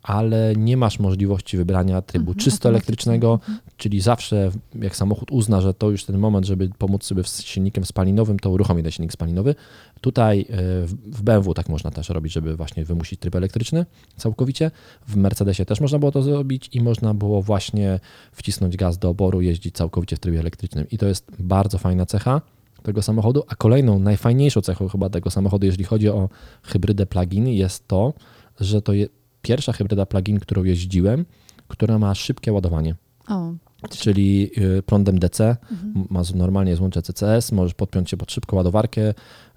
ale 0.03 0.53
nie 0.55 0.77
masz 0.77 0.99
możliwości 0.99 1.57
wybrania 1.57 2.01
trybu 2.01 2.31
Mhm, 2.31 2.43
czysto 2.43 2.69
elektrycznego, 2.69 3.39
czyli 3.77 4.01
zawsze 4.01 4.51
jak 4.81 4.95
samochód 4.95 5.31
uzna, 5.31 5.61
że 5.61 5.73
to 5.73 5.91
już 5.91 6.05
ten 6.05 6.17
moment, 6.17 6.45
żeby 6.45 6.69
pomóc 6.77 7.03
sobie 7.03 7.23
z 7.23 7.41
silnikiem 7.41 7.85
spalinowym, 7.85 8.39
to 8.39 8.49
uruchomi 8.49 8.83
ten 8.83 8.91
silnik 8.91 9.13
spalinowy. 9.13 9.55
Tutaj 10.01 10.41
e, 10.41 10.45
w 10.85 11.19
w 11.19 11.21
BMW 11.21 11.53
tak 11.53 11.69
można 11.69 11.91
też 11.91 12.09
robić, 12.09 12.33
żeby 12.33 12.55
właśnie 12.55 12.85
wymusić 12.85 13.19
tryb 13.19 13.35
elektryczny 13.35 13.85
całkowicie. 14.17 14.71
W 15.07 15.15
Mercedesie 15.15 15.65
też 15.65 15.81
można 15.81 15.99
było 15.99 16.11
to 16.11 16.21
zrobić 16.21 16.69
i 16.73 16.81
można 16.81 17.13
było 17.13 17.41
właśnie 17.41 17.99
wcisnąć 18.31 18.77
gaz 18.77 18.97
do 18.97 19.09
oboru, 19.09 19.41
jeździć 19.41 19.75
całkowicie 19.75 20.15
w 20.15 20.19
trybie 20.19 20.39
elektrycznym. 20.39 20.85
I 20.91 20.97
to 20.97 21.07
jest 21.07 21.31
bardzo 21.39 21.77
fajna 21.77 22.05
cecha 22.05 22.41
tego 22.83 23.01
samochodu, 23.01 23.43
a 23.47 23.55
kolejną, 23.55 23.99
najfajniejszą 23.99 24.61
cechą 24.61 24.87
chyba 24.87 25.09
tego 25.09 25.29
samochodu, 25.29 25.65
jeżeli 25.65 25.83
chodzi 25.83 26.09
o 26.09 26.29
hybrydę 26.63 27.05
plug-in, 27.05 27.47
jest 27.47 27.87
to, 27.87 28.13
że 28.59 28.81
to 28.81 28.93
jest 28.93 29.18
pierwsza 29.41 29.73
hybryda 29.73 30.05
plug-in, 30.05 30.39
którą 30.39 30.63
jeździłem, 30.63 31.25
która 31.67 31.99
ma 31.99 32.15
szybkie 32.15 32.53
ładowanie. 32.53 32.95
O, 33.27 33.53
Czyli 33.89 34.51
y, 34.57 34.83
prądem 34.83 35.19
DC, 35.19 35.57
mhm. 35.71 36.07
ma 36.09 36.21
normalnie 36.35 36.75
złącze 36.75 37.01
CCS, 37.01 37.51
możesz 37.51 37.73
podpiąć 37.73 38.09
się 38.09 38.17
pod 38.17 38.31
szybką 38.31 38.57
ładowarkę. 38.57 39.13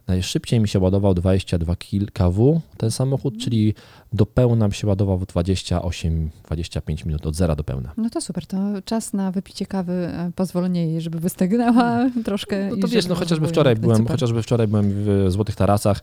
Najszybciej 0.06 0.60
mi 0.60 0.68
się 0.68 0.78
ładował 0.78 1.14
22 1.14 1.76
kW 2.12 2.60
ten 2.76 2.90
samochód, 2.90 3.38
czyli 3.38 3.74
do 4.12 4.26
pełna 4.26 4.68
mi 4.68 4.74
się 4.74 4.86
ładował 4.86 5.18
w 5.18 5.26
28-25 5.26 7.06
minut, 7.06 7.26
od 7.26 7.34
zera 7.34 7.56
do 7.56 7.64
pełna. 7.64 7.92
no 7.96 8.10
to 8.10 8.20
super, 8.20 8.46
to 8.46 8.56
czas 8.84 9.12
na 9.12 9.30
wypicie 9.30 9.66
kawy 9.66 9.92
e, 9.92 10.30
pozwolenie 10.36 10.86
jej, 10.86 11.00
żeby 11.00 11.18
wystygnęła 11.20 12.06
troszkę. 12.24 12.68
No 12.70 12.76
to 12.76 12.88
wiesz, 12.88 13.06
no 13.06 13.14
chociażby 13.14 13.48
wczoraj 13.48 13.76
byłem, 13.76 13.96
super. 13.96 14.12
chociażby 14.12 14.42
wczoraj 14.42 14.68
byłem 14.68 14.92
w 14.92 15.26
Złotych 15.28 15.56
Tarasach, 15.56 16.00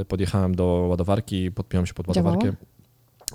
y, 0.00 0.04
podjechałem 0.04 0.54
do 0.54 0.64
ładowarki, 0.90 1.50
podpiąłem 1.50 1.86
się 1.86 1.94
pod 1.94 2.08
ładowarkę. 2.08 2.52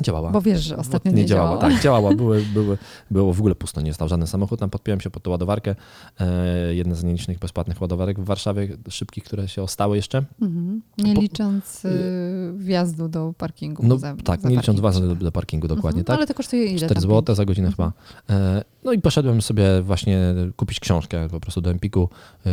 Działała. 0.02 0.30
Bo 0.32 0.42
wiesz, 0.42 0.62
że 0.64 0.78
ostatnio 0.78 1.12
nie, 1.12 1.26
działała. 1.26 1.50
działała. 1.58 1.72
Tak, 1.74 1.84
działała. 1.84 2.14
Były, 2.24 2.46
były, 2.54 2.78
było 3.12 3.34
w 3.34 3.40
ogóle 3.40 3.56
pusto, 3.56 3.82
nie 3.82 3.94
stał 3.94 4.08
żaden 4.08 4.28
samochód. 4.28 4.60
Tam 4.60 4.70
podpiąłem 4.70 5.02
się 5.02 5.10
pod 5.10 5.24
tą 5.24 5.32
ładowarkę. 5.32 5.76
E, 6.20 6.76
jedna 6.76 6.96
z 6.96 7.04
nielicznych 7.04 7.40
bezpłatnych 7.40 7.82
ładowarek 7.82 8.20
w 8.20 8.26
Warszawie, 8.26 8.78
szybkich, 8.90 9.24
które 9.24 9.48
się 9.48 9.62
ostały 9.64 9.96
jeszcze. 9.96 10.24
Mhm. 10.42 10.82
Nie 10.98 11.14
licząc 11.14 11.86
y, 11.86 12.54
wjazdu 12.58 13.08
do 13.08 13.34
parkingu. 13.38 13.84
No 13.88 13.98
za, 13.98 14.16
tak, 14.24 14.42
za 14.42 14.50
nie 14.50 14.56
licząc 14.56 14.80
was 14.80 15.02
do, 15.02 15.16
do 15.16 15.32
parkingu 15.32 15.68
dokładnie, 15.68 16.00
Mhm. 16.00 16.06
tak? 16.06 16.18
Ale 16.18 16.28
to 16.28 16.34
kosztuje 16.34 16.66
ile? 16.66 16.78
4 16.78 16.94
tam? 16.94 17.02
zł 17.02 17.36
za 17.36 17.46
godzinę 17.46 17.68
Mhm. 17.68 17.92
chyba. 18.28 18.36
E, 18.40 18.64
No 18.86 18.92
i 18.94 19.02
poszedłem 19.02 19.42
sobie 19.42 19.82
właśnie 19.82 20.20
kupić 20.56 20.80
książkę 20.80 21.30
po 21.30 21.40
prostu 21.40 21.62
do 21.62 21.72
Empiku. 21.72 22.10
E, 22.46 22.50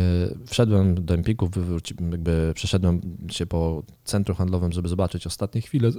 Wszedłem 0.47 1.05
do 1.05 1.13
Empiku, 1.13 1.47
wywróci- 1.47 2.11
jakby 2.11 2.51
przeszedłem 2.55 3.01
się 3.29 3.45
po 3.45 3.83
centrum 4.03 4.37
handlowym, 4.37 4.71
żeby 4.71 4.89
zobaczyć 4.89 5.27
ostatnie 5.27 5.61
chwile 5.61 5.91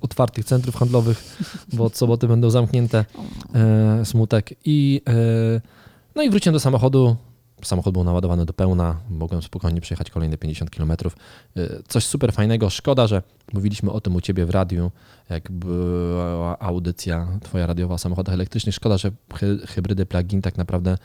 otwartych 0.00 0.44
centrów 0.44 0.76
handlowych, 0.76 0.83
bo 1.72 1.84
od 1.84 1.96
soboty 1.96 2.28
będą 2.28 2.50
zamknięte. 2.50 3.04
E, 3.54 4.04
Smutek. 4.04 4.54
I, 4.64 5.02
e, 5.08 5.60
no 6.14 6.22
i 6.22 6.30
wróciłem 6.30 6.52
do 6.52 6.60
samochodu. 6.60 7.16
Samochód 7.62 7.92
był 7.92 8.04
naładowany 8.04 8.44
do 8.46 8.52
pełna, 8.52 9.00
mogłem 9.10 9.42
spokojnie 9.42 9.80
przejechać 9.80 10.10
kolejne 10.10 10.36
50 10.38 10.70
km. 10.70 10.92
E, 10.92 10.98
Coś 11.88 12.04
super 12.06 12.32
fajnego. 12.32 12.70
Szkoda, 12.70 13.06
że 13.06 13.22
mówiliśmy 13.52 13.90
o 13.90 14.00
tym 14.00 14.14
u 14.16 14.20
ciebie 14.20 14.46
w 14.46 14.50
radiu, 14.50 14.90
jak 15.30 15.50
była 15.52 16.58
audycja 16.58 17.28
twoja 17.42 17.66
radiowa 17.66 17.94
o 17.94 17.98
samochodach 17.98 18.34
elektrycznych. 18.34 18.74
Szkoda, 18.74 18.98
że 18.98 19.10
hy- 19.34 19.66
hybrydy 19.66 20.06
plug-in 20.06 20.42
tak 20.42 20.56
naprawdę 20.56 20.98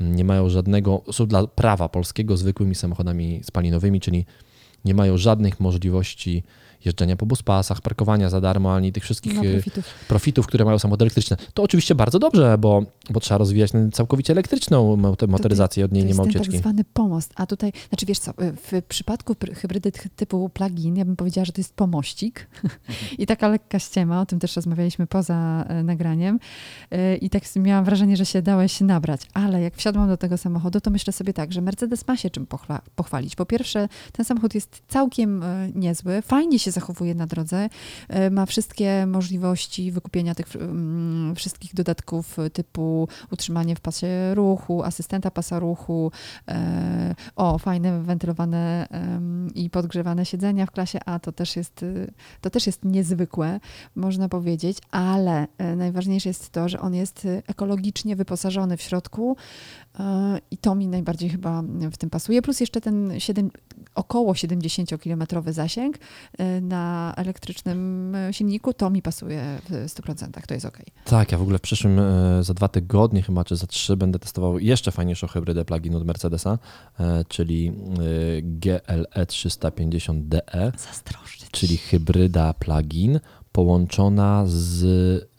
nie 0.00 0.24
mają 0.24 0.48
żadnego, 0.48 1.02
są 1.12 1.26
dla 1.26 1.46
prawa 1.46 1.88
polskiego 1.88 2.36
zwykłymi 2.36 2.74
samochodami 2.74 3.40
spalinowymi, 3.44 4.00
czyli 4.00 4.26
nie 4.84 4.94
mają 4.94 5.16
żadnych 5.16 5.60
możliwości 5.60 6.42
jeżdżenia 6.86 7.16
po 7.16 7.26
buspasach, 7.26 7.80
parkowania 7.80 8.30
za 8.30 8.40
darmo, 8.40 8.74
ani 8.74 8.92
tych 8.92 9.02
wszystkich 9.02 9.38
e, 9.38 9.52
profitów. 9.52 9.84
profitów, 10.08 10.46
które 10.46 10.64
mają 10.64 10.78
samochody 10.78 11.02
elektryczne. 11.04 11.36
To 11.54 11.62
oczywiście 11.62 11.94
bardzo 11.94 12.18
dobrze, 12.18 12.58
bo, 12.58 12.82
bo 13.10 13.20
trzeba 13.20 13.38
rozwijać 13.38 13.70
całkowicie 13.92 14.32
elektryczną 14.32 14.96
moto- 14.96 15.26
motoryzację, 15.26 15.84
od 15.84 15.92
niej 15.92 16.02
To 16.02 16.04
nie 16.04 16.08
jest 16.08 16.18
ma 16.18 16.24
tak 16.24 16.30
ucieczki. 16.30 16.58
zwany 16.58 16.84
pomost. 16.84 17.32
A 17.36 17.46
tutaj, 17.46 17.72
znaczy 17.88 18.06
wiesz 18.06 18.18
co, 18.18 18.32
w 18.38 18.82
przypadku 18.88 19.32
pr- 19.32 19.54
hybrydy 19.54 19.92
typu 20.16 20.48
plug-in, 20.48 20.96
ja 20.96 21.04
bym 21.04 21.16
powiedziała, 21.16 21.44
że 21.44 21.52
to 21.52 21.60
jest 21.60 21.74
pomościk 21.74 22.46
i 23.18 23.26
taka 23.26 23.48
lekka 23.48 23.78
ściema, 23.78 24.20
o 24.20 24.26
tym 24.26 24.38
też 24.38 24.56
rozmawialiśmy 24.56 25.06
poza 25.06 25.64
e, 25.68 25.82
nagraniem 25.82 26.38
E, 26.90 27.16
i 27.16 27.30
tak 27.30 27.42
miałam 27.56 27.84
wrażenie, 27.84 28.16
że 28.16 28.26
się 28.26 28.42
dałeś 28.42 28.80
nabrać, 28.80 29.20
ale 29.34 29.60
jak 29.62 29.76
wsiadłam 29.76 30.08
do 30.08 30.16
tego 30.16 30.38
samochodu, 30.38 30.80
to 30.80 30.90
myślę 30.90 31.12
sobie 31.12 31.32
tak, 31.32 31.52
że 31.52 31.60
Mercedes 31.60 32.06
ma 32.08 32.16
się 32.16 32.30
czym 32.30 32.46
pochwalić. 32.96 33.36
Po 33.36 33.46
pierwsze, 33.46 33.88
ten 34.12 34.24
samochód 34.24 34.54
jest 34.54 34.82
całkiem 34.88 35.42
e, 35.42 35.68
niezły, 35.74 36.22
fajnie 36.22 36.58
się 36.58 36.72
zachowuje 36.74 37.14
na 37.14 37.26
drodze, 37.26 37.68
e, 38.08 38.30
ma 38.30 38.46
wszystkie 38.46 39.06
możliwości 39.06 39.92
wykupienia 39.92 40.34
tych 40.34 40.56
mm, 40.56 41.34
wszystkich 41.34 41.74
dodatków 41.74 42.38
e, 42.38 42.50
typu 42.50 43.08
utrzymanie 43.30 43.76
w 43.76 43.80
pasie 43.80 44.34
ruchu, 44.34 44.82
asystenta 44.82 45.30
pasa 45.30 45.58
ruchu, 45.58 46.12
e, 46.48 47.14
o, 47.36 47.58
fajne 47.58 48.02
wentylowane 48.02 48.88
i 49.54 49.70
podgrzewane 49.70 50.26
siedzenia 50.26 50.66
w 50.66 50.70
klasie 50.70 50.98
A, 51.06 51.18
to 51.18 51.32
też 51.32 51.56
jest, 51.56 51.84
to 52.40 52.50
też 52.50 52.66
jest 52.66 52.84
niezwykłe, 52.84 53.60
można 53.94 54.28
powiedzieć, 54.28 54.78
ale 54.90 55.46
najważniejsze 55.76 56.28
jest 56.28 56.50
to, 56.50 56.68
że 56.68 56.80
on 56.80 56.94
jest 56.94 57.26
ekologicznie 57.46 58.16
wyposażony 58.16 58.76
w 58.76 58.82
środku 58.82 59.36
i 60.50 60.56
to 60.58 60.74
mi 60.74 60.88
najbardziej 60.88 61.30
chyba 61.30 61.62
w 61.92 61.96
tym 61.96 62.10
pasuje, 62.10 62.42
plus 62.42 62.60
jeszcze 62.60 62.80
ten 62.80 63.20
7, 63.20 63.50
około 63.94 64.32
70-kilometrowy 64.32 65.52
zasięg 65.52 65.98
e, 66.38 66.60
na 66.60 67.14
elektrycznym 67.16 68.14
e, 68.14 68.32
silniku, 68.32 68.72
to 68.72 68.90
mi 68.90 69.02
pasuje 69.02 69.58
w 69.68 69.72
100%, 69.86 70.46
to 70.46 70.54
jest 70.54 70.66
ok. 70.66 70.78
Tak, 71.04 71.32
ja 71.32 71.38
w 71.38 71.42
ogóle 71.42 71.58
w 71.58 71.62
przyszłym 71.62 71.98
e, 71.98 72.42
za 72.42 72.54
dwa 72.54 72.68
tygodnie 72.68 73.22
chyba, 73.22 73.44
czy 73.44 73.56
za 73.56 73.66
trzy 73.66 73.96
będę 73.96 74.18
testował 74.18 74.58
jeszcze 74.58 74.92
fajniejszą 74.92 75.26
hybrydę 75.26 75.64
plug-in 75.64 75.94
od 75.94 76.04
Mercedesa, 76.04 76.58
e, 77.00 77.24
czyli 77.28 77.68
e, 77.68 77.72
GLE 78.42 79.24
350DE, 79.26 80.72
Zazdroszczę 80.78 81.34
E, 81.44 81.50
czyli 81.50 81.76
hybryda 81.76 82.54
plug-in 82.54 83.20
połączona 83.54 84.42
z 84.46 84.84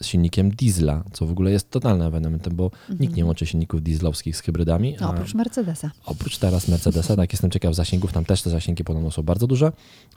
silnikiem 0.01 0.51
diesla, 0.51 1.03
co 1.13 1.25
w 1.25 1.31
ogóle 1.31 1.51
jest 1.51 1.69
totalnym 1.69 2.07
ewenementem, 2.07 2.55
bo 2.55 2.71
nikt 2.99 3.15
nie 3.15 3.25
łączy 3.25 3.45
silników 3.45 3.81
dieslowskich 3.83 4.37
z 4.37 4.39
hybrydami. 4.39 4.97
A- 4.99 5.09
oprócz 5.09 5.33
Mercedesa. 5.33 5.91
Oprócz 6.05 6.37
teraz 6.37 6.67
Mercedesa, 6.67 7.15
tak 7.15 7.33
jestem 7.33 7.51
ciekaw 7.51 7.75
zasięgów, 7.75 8.13
tam 8.13 8.25
też 8.25 8.41
te 8.41 8.49
zasięgi 8.49 8.83
podobno 8.83 9.11
są 9.11 9.23
bardzo 9.23 9.47
duże, 9.47 9.71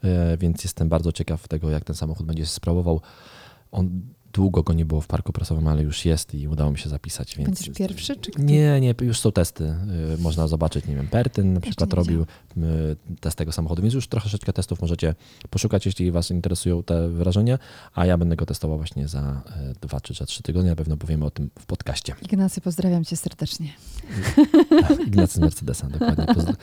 e, 0.04 0.36
więc 0.36 0.64
jestem 0.64 0.88
bardzo 0.88 1.12
ciekaw 1.12 1.48
tego, 1.48 1.70
jak 1.70 1.84
ten 1.84 1.96
samochód 1.96 2.26
będzie 2.26 2.42
się 2.44 2.50
sprawował. 2.50 3.00
On 3.72 4.00
długo 4.32 4.62
go 4.62 4.72
nie 4.72 4.84
było 4.84 5.00
w 5.00 5.06
parku 5.06 5.32
prasowym, 5.32 5.68
ale 5.68 5.82
już 5.82 6.04
jest 6.04 6.34
i 6.34 6.48
udało 6.48 6.70
mi 6.70 6.78
się 6.78 6.88
zapisać. 6.88 7.36
Więc 7.36 7.48
Będziesz 7.48 7.76
pierwszy, 7.76 8.16
czy 8.16 8.30
kto? 8.30 8.42
Nie, 8.42 8.80
nie, 8.80 8.94
już 9.00 9.20
są 9.20 9.32
testy. 9.32 9.64
Y, 10.14 10.18
Można 10.18 10.48
zobaczyć, 10.48 10.86
nie 10.86 10.94
wiem, 10.94 11.08
Pertyn 11.08 11.52
na 11.52 11.60
przykład 11.60 11.92
robił 11.92 12.20
y, 12.22 12.26
test 13.20 13.36
tego 13.38 13.52
samochodu, 13.52 13.82
więc 13.82 13.94
już 13.94 14.08
troszeczkę 14.08 14.52
testów 14.52 14.80
możecie 14.80 15.14
poszukać, 15.50 15.86
jeśli 15.86 16.10
Was 16.10 16.30
interesują 16.30 16.82
te 16.82 17.08
wrażenia, 17.08 17.58
a 17.94 18.06
ja 18.06 18.18
będę 18.18 18.36
go 18.36 18.46
testował 18.46 18.76
właśnie 18.78 19.08
za 19.08 19.42
y, 19.70 19.74
dwa 19.80 20.00
czy 20.00 20.14
za 20.14 20.26
trzy 20.26 20.42
tygodnie, 20.42 20.70
na 20.70 20.76
pewno 20.76 20.96
powiemy 20.96 21.24
o 21.24 21.30
tym 21.30 21.50
w 21.58 21.66
podcaście. 21.66 22.14
Ignacy, 22.22 22.60
pozdrawiam 22.60 23.04
cię 23.04 23.16
serdecznie. 23.16 23.72
Ignacy 25.06 25.34
z 25.34 25.38
Mercedesa, 25.38 25.88
dokładnie. 25.88 26.24
Pozdro- 26.24 26.54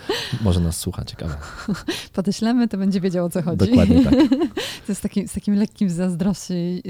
Może 0.41 0.60
nas 0.60 0.78
słucha, 0.78 1.06
ciekawe. 1.06 1.36
Podeślemy, 2.13 2.67
to 2.67 2.78
będzie 2.78 3.01
wiedział 3.01 3.25
o 3.25 3.30
co 3.30 3.41
chodzi. 3.41 3.69
Dokładnie 3.69 4.04
tak. 4.04 4.13
To 4.86 4.91
jest 4.91 5.01
taki, 5.01 5.28
z 5.28 5.34
takim 5.34 5.56
lekkim 5.56 5.89
zazdrosy, 5.89 6.82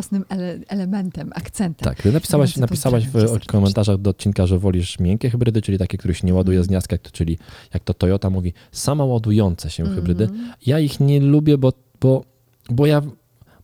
zazdrosnym 0.00 0.24
ele, 0.28 0.58
elementem, 0.68 1.30
akcentem. 1.34 1.84
Tak, 1.84 2.02
ty 2.02 2.12
napisałaś, 2.12 2.56
napisałaś 2.56 3.06
w 3.06 3.46
komentarzach 3.46 3.98
do 3.98 4.10
odcinka, 4.10 4.46
że 4.46 4.58
wolisz 4.58 4.98
miękkie 4.98 5.30
hybrydy, 5.30 5.62
czyli 5.62 5.78
takie, 5.78 5.98
których 5.98 6.16
się 6.16 6.26
nie 6.26 6.34
ładuje 6.34 6.64
z 6.64 6.66
gniazdka, 6.66 6.96
czyli 7.12 7.38
jak 7.74 7.84
to 7.84 7.94
Toyota 7.94 8.30
mówi, 8.30 8.52
samoładujące 8.72 9.70
się 9.70 9.84
hybrydy. 9.84 10.24
Mhm. 10.24 10.52
Ja 10.66 10.78
ich 10.78 11.00
nie 11.00 11.20
lubię, 11.20 11.58
bo, 11.58 11.72
bo, 12.00 12.24
bo, 12.70 12.86
ja, 12.86 13.02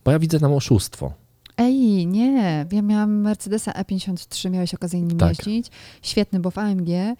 bo 0.05 0.11
ja 0.11 0.19
widzę 0.19 0.39
tam 0.39 0.53
oszustwo. 0.53 1.13
Ej, 1.57 2.07
nie, 2.07 2.65
ja 2.71 2.81
miałam 2.81 3.11
Mercedesa 3.11 3.71
E53, 3.71 4.51
miałeś 4.51 4.73
okazję 4.73 5.01
nim 5.01 5.17
Tak. 5.17 5.29
jeździć. 5.29 5.71
Świetny, 6.01 6.39
bo 6.39 6.51
w 6.51 6.57
AMG 6.57 6.89
y, 6.89 7.15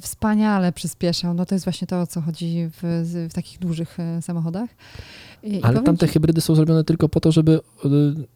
wspaniale 0.00 0.72
przyspieszał. 0.72 1.34
No 1.34 1.46
to 1.46 1.54
jest 1.54 1.64
właśnie 1.64 1.86
to, 1.86 2.00
o 2.00 2.06
co 2.06 2.20
chodzi 2.20 2.68
w, 2.82 3.02
w 3.30 3.34
takich 3.34 3.58
dużych 3.58 3.96
y, 4.18 4.22
samochodach. 4.22 4.70
I 5.42 5.54
Ale 5.54 5.62
powiem 5.62 5.84
tamte 5.84 6.06
ci- 6.06 6.12
hybrydy 6.12 6.40
są 6.40 6.54
zrobione 6.54 6.84
tylko 6.84 7.08
po 7.08 7.20
to, 7.20 7.32
żeby 7.32 7.60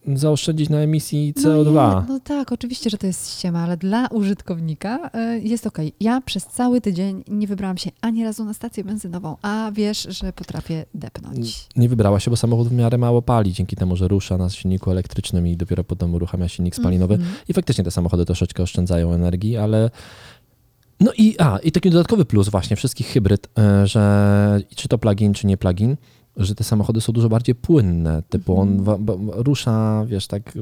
y, 0.08 0.18
zaoszczędzić 0.18 0.68
na 0.68 0.78
emisji 0.78 1.34
CO2. 1.34 1.72
No, 1.74 2.04
no 2.08 2.20
tak, 2.20 2.52
oczywiście, 2.52 2.90
że 2.90 2.98
to 2.98 3.06
jest 3.06 3.38
ściema, 3.38 3.60
ale 3.60 3.76
dla 3.76 4.06
użytkownika 4.06 5.10
y, 5.36 5.40
jest 5.40 5.66
okej. 5.66 5.92
Ja 6.00 6.20
przez 6.20 6.46
cały 6.46 6.80
tydzień 6.80 7.24
nie 7.28 7.46
wybrałam 7.46 7.78
się 7.78 7.90
ani 8.00 8.24
razu 8.24 8.44
na 8.44 8.54
stację 8.54 8.84
benzynową, 8.84 9.36
a 9.42 9.70
wiesz, 9.74 10.06
że 10.10 10.32
potrafię 10.32 10.84
depnąć. 10.94 11.66
Nie 11.76 11.88
wybrała 11.88 12.20
się, 12.20 12.30
bo 12.30 12.36
samochód 12.36 12.68
w 12.68 12.72
miarę 12.72 12.98
mało 12.98 13.22
pali, 13.22 13.52
dzięki 13.52 13.76
temu, 13.76 13.96
że 13.96 14.08
rusza 14.08 14.38
na 14.38 14.50
silniku 14.50 14.90
elektrycznym 14.90 15.46
i 15.46 15.56
dopiero 15.56 15.84
potem 15.84 16.14
uruchamia 16.14 16.48
silnik 16.48 16.76
spalinowy. 16.76 17.14
Mhm. 17.14 17.32
I 17.48 17.52
faktycznie 17.52 17.84
te 17.84 17.90
samochody 17.90 18.24
troszeczkę 18.24 18.62
oszczędzają 18.62 19.12
energii, 19.12 19.56
ale. 19.56 19.90
No 21.00 21.12
i, 21.18 21.34
a, 21.38 21.58
i 21.58 21.72
taki 21.72 21.90
dodatkowy 21.90 22.24
plus 22.24 22.48
właśnie 22.48 22.76
wszystkich 22.76 23.06
hybryd, 23.06 23.48
e, 23.58 23.86
że 23.86 24.60
czy 24.76 24.88
to 24.88 24.98
plug-in, 24.98 25.34
czy 25.34 25.46
nie 25.46 25.56
plug-in, 25.56 25.96
że 26.36 26.54
te 26.54 26.64
samochody 26.64 27.00
są 27.00 27.12
dużo 27.12 27.28
bardziej 27.28 27.54
płynne. 27.54 28.22
Typu 28.28 28.60
on 28.60 28.68
Mhm. 28.68 29.06
wa, 29.06 29.14
rusza, 29.42 30.04
wiesz, 30.08 30.26
tak. 30.26 30.52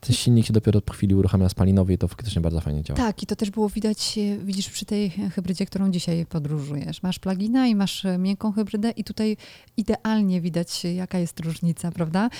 Ten 0.00 0.14
silnik 0.16 0.46
się 0.46 0.52
dopiero 0.52 0.80
po 0.80 0.92
chwili 0.92 1.14
uruchamia 1.14 1.48
spalinowy 1.48 1.92
i 1.92 1.98
to 1.98 2.08
faktycznie 2.08 2.42
bardzo 2.42 2.60
fajnie 2.60 2.82
działa. 2.82 2.96
Tak, 2.96 3.22
i 3.22 3.26
to 3.26 3.36
też 3.36 3.50
było 3.50 3.68
widać, 3.68 4.18
e, 4.18 4.38
widzisz, 4.44 4.70
przy 4.70 4.84
tej 4.84 5.10
hybrydzie, 5.10 5.66
którą 5.66 5.90
dzisiaj 5.90 6.26
podróżujesz. 6.26 7.02
Masz 7.02 7.18
plugina 7.18 7.66
i 7.66 7.74
masz 7.74 8.04
e, 8.04 8.18
miękką 8.18 8.52
hybrydę 8.52 8.90
i 8.90 9.04
tutaj 9.04 9.36
idealnie 9.76 10.40
widać, 10.40 10.84
e, 10.86 10.94
jaka 10.94 11.18
jest 11.18 11.40
różnica, 11.40 11.92
prawda? 11.92 12.30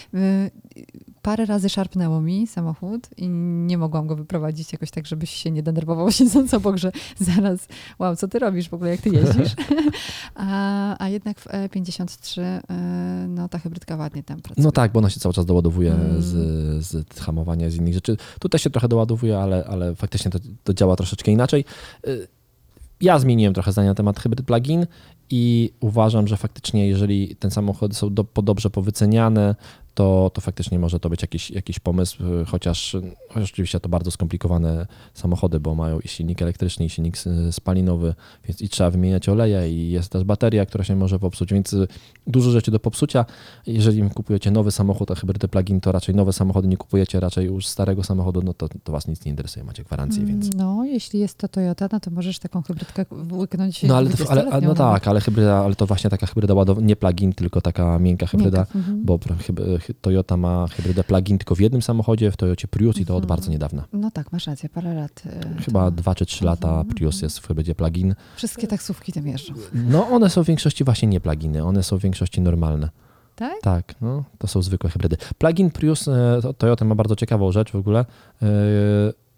Parę 1.22 1.46
razy 1.46 1.68
szarpnęło 1.68 2.20
mi 2.20 2.46
samochód 2.46 3.08
i 3.16 3.28
nie 3.66 3.78
mogłam 3.78 4.06
go 4.06 4.16
wyprowadzić 4.16 4.72
jakoś 4.72 4.90
tak, 4.90 5.06
żebyś 5.06 5.30
się 5.30 5.50
nie 5.50 5.62
denerwował 5.62 6.12
siedząc 6.18 6.54
obok, 6.54 6.76
że 6.76 6.92
zaraz, 7.18 7.68
wow, 7.98 8.16
co 8.16 8.28
ty 8.28 8.38
robisz 8.38 8.68
w 8.68 8.74
ogóle, 8.74 8.90
jak 8.90 9.00
ty 9.00 9.10
jeździsz? 9.10 9.54
a, 10.34 11.04
a 11.04 11.08
jednak 11.08 11.40
w 11.40 11.46
E53 11.46 12.40
y, 12.40 13.28
no 13.28 13.48
ta 13.48 13.58
hybrydka 13.58 13.96
ładnie 13.96 14.22
tam 14.22 14.40
pracuje. 14.40 14.64
No 14.64 14.72
tak, 14.72 14.92
bo 14.92 14.98
ona 14.98 15.10
się 15.10 15.20
cały 15.20 15.32
czas 15.34 15.46
doładowuje 15.46 15.88
Mm. 15.88 16.22
z, 16.22 16.86
z 16.86 17.20
hamowania, 17.20 17.47
z 17.68 17.76
innych 17.76 17.94
rzeczy. 17.94 18.16
Tutaj 18.40 18.58
się 18.58 18.70
trochę 18.70 18.88
doładowuje, 18.88 19.38
ale, 19.38 19.64
ale 19.64 19.94
faktycznie 19.94 20.30
to, 20.30 20.38
to 20.64 20.74
działa 20.74 20.96
troszeczkę 20.96 21.30
inaczej. 21.32 21.64
Y, 22.06 22.28
Ja 23.00 23.18
zmieniłem 23.18 23.54
trochę 23.54 23.72
zdanie 23.72 23.88
na 23.88 23.94
temat 23.94 24.20
hybryd 24.20 24.46
plug-in 24.46 24.86
i 25.30 25.72
uważam, 25.80 26.28
że 26.28 26.36
faktycznie 26.36 26.88
jeżeli 26.88 27.36
ten 27.36 27.50
samochody 27.50 27.94
są 27.94 28.14
do, 28.14 28.26
dobrze 28.42 28.70
powyceniane, 28.70 29.54
to, 29.94 30.30
to 30.34 30.40
faktycznie 30.40 30.78
może 30.78 31.00
to 31.00 31.10
być 31.10 31.22
jakiś, 31.22 31.50
jakiś 31.50 31.78
pomysł, 31.78 32.24
y, 32.42 32.44
chociaż 32.44 32.96
oczywiście 33.34 33.80
to 33.80 33.88
bardzo 33.88 34.10
skomplikowane 34.10 34.86
samochody, 35.14 35.60
bo 35.60 35.74
mają 35.74 36.00
i 36.00 36.08
silnik 36.08 36.42
elektryczny, 36.42 36.84
i 36.86 36.90
silnik 36.90 37.16
spalinowy, 37.50 38.14
więc 38.48 38.60
i 38.62 38.68
trzeba 38.68 38.90
wymieniać 38.90 39.28
oleje, 39.28 39.72
i 39.72 39.90
jest 39.90 40.12
też 40.12 40.24
bateria, 40.24 40.66
która 40.66 40.84
się 40.84 40.96
może 40.96 41.18
popsuć, 41.18 41.52
więc 41.52 41.72
y, 41.72 41.88
dużo 42.26 42.50
rzeczy 42.50 42.70
do 42.70 42.80
popsucia. 42.80 43.24
Jeżeli 43.66 44.10
kupujecie 44.10 44.50
nowy 44.50 44.70
samochód, 44.70 45.10
a 45.10 45.14
hybrydy 45.14 45.48
plug-in, 45.48 45.80
to 45.80 45.92
raczej 45.92 46.14
nowe 46.14 46.32
samochody 46.32 46.68
nie 46.68 46.76
kupujecie, 46.76 47.20
raczej 47.20 47.46
już 47.46 47.66
starego 47.66 48.04
samochodu, 48.04 48.42
no 48.42 48.54
to, 48.54 48.68
to 48.84 48.92
was 48.92 49.08
nic 49.08 49.24
nie 49.24 49.30
interesuje, 49.30 49.64
macie 49.64 49.84
gwarancję, 49.84 50.24
więc... 50.24 50.54
No, 50.54 50.84
jeśli 50.84 51.20
jest 51.20 51.38
to 51.38 51.48
Toyota, 51.48 51.88
no 51.92 52.00
to 52.00 52.10
możesz 52.10 52.38
taką 52.38 52.62
hybrydkę 52.62 53.06
łyknąć 53.32 53.82
No 53.82 53.96
ale, 53.96 54.10
ale 54.28 54.42
a, 54.42 54.44
20-letnią 54.44 54.52
no 54.52 54.60
nawet. 54.60 54.78
tak, 54.78 55.08
ale 55.08 55.20
hybryda, 55.20 55.64
ale 55.64 55.74
to 55.74 55.86
właśnie 55.86 56.10
taka 56.10 56.26
hybryda 56.26 56.54
ładowa, 56.54 56.80
nie 56.80 56.96
plug-in, 56.96 57.32
tylko 57.32 57.60
taka 57.60 57.98
miękka 57.98 58.26
hybryda, 58.26 58.58
Miękka, 58.58 58.78
mhm. 58.78 59.04
bo 59.04 59.18
hy- 59.18 59.94
Toyota 60.00 60.36
ma 60.36 60.66
hybrydę 60.66 61.04
plug-in 61.04 61.38
tylko 61.38 61.54
w 61.54 61.60
jednym 61.60 61.82
samochodzie, 61.82 62.30
w 62.30 62.36
Toyocie 62.36 62.68
Prius 62.68 62.98
i 62.98 63.06
to 63.06 63.16
od 63.18 63.24
Mhm. 63.24 63.28
bardzo 63.28 63.50
niedawna. 63.50 63.84
No 63.92 64.10
tak, 64.10 64.32
masz 64.32 64.46
rację, 64.46 64.68
parę 64.68 64.94
lat. 64.94 65.22
y, 65.58 65.62
Chyba 65.62 65.84
to- 65.84 65.90
dwa 65.90 66.14
czy 66.14 66.26
trzy 66.26 66.44
lata 66.44 66.68
Mhm. 66.68 66.86
Prius 66.88 67.22
jest 67.22 67.38
w 67.38 67.46
hybrydzie 67.48 67.74
plug-in. 67.74 68.14
Wszystkie 68.36 68.66
taksówki 68.66 69.12
tym 69.12 69.26
jeżdżą. 69.26 69.54
No 69.74 70.08
one 70.08 70.30
są 70.30 70.44
w 70.44 70.46
większości 70.46 70.84
właśnie 70.84 71.08
nie 71.08 71.20
pluginy, 71.20 71.64
one 71.64 71.82
są 71.82 71.98
w 71.98 72.02
większości 72.02 72.40
normalne. 72.40 72.90
Tak? 73.36 73.52
Tak, 73.62 73.94
no, 74.00 74.24
to 74.38 74.46
są 74.46 74.62
zwykłe 74.62 74.90
hybrydy. 74.90 75.16
Plug-in 75.38 75.70
Prius, 75.70 76.08
e, 76.08 76.38
to- 76.42 76.54
Toyota 76.54 76.84
ma 76.84 76.94
bardzo 76.94 77.16
ciekawą 77.16 77.52
rzecz 77.52 77.70
w 77.72 77.76
ogóle. 77.76 78.04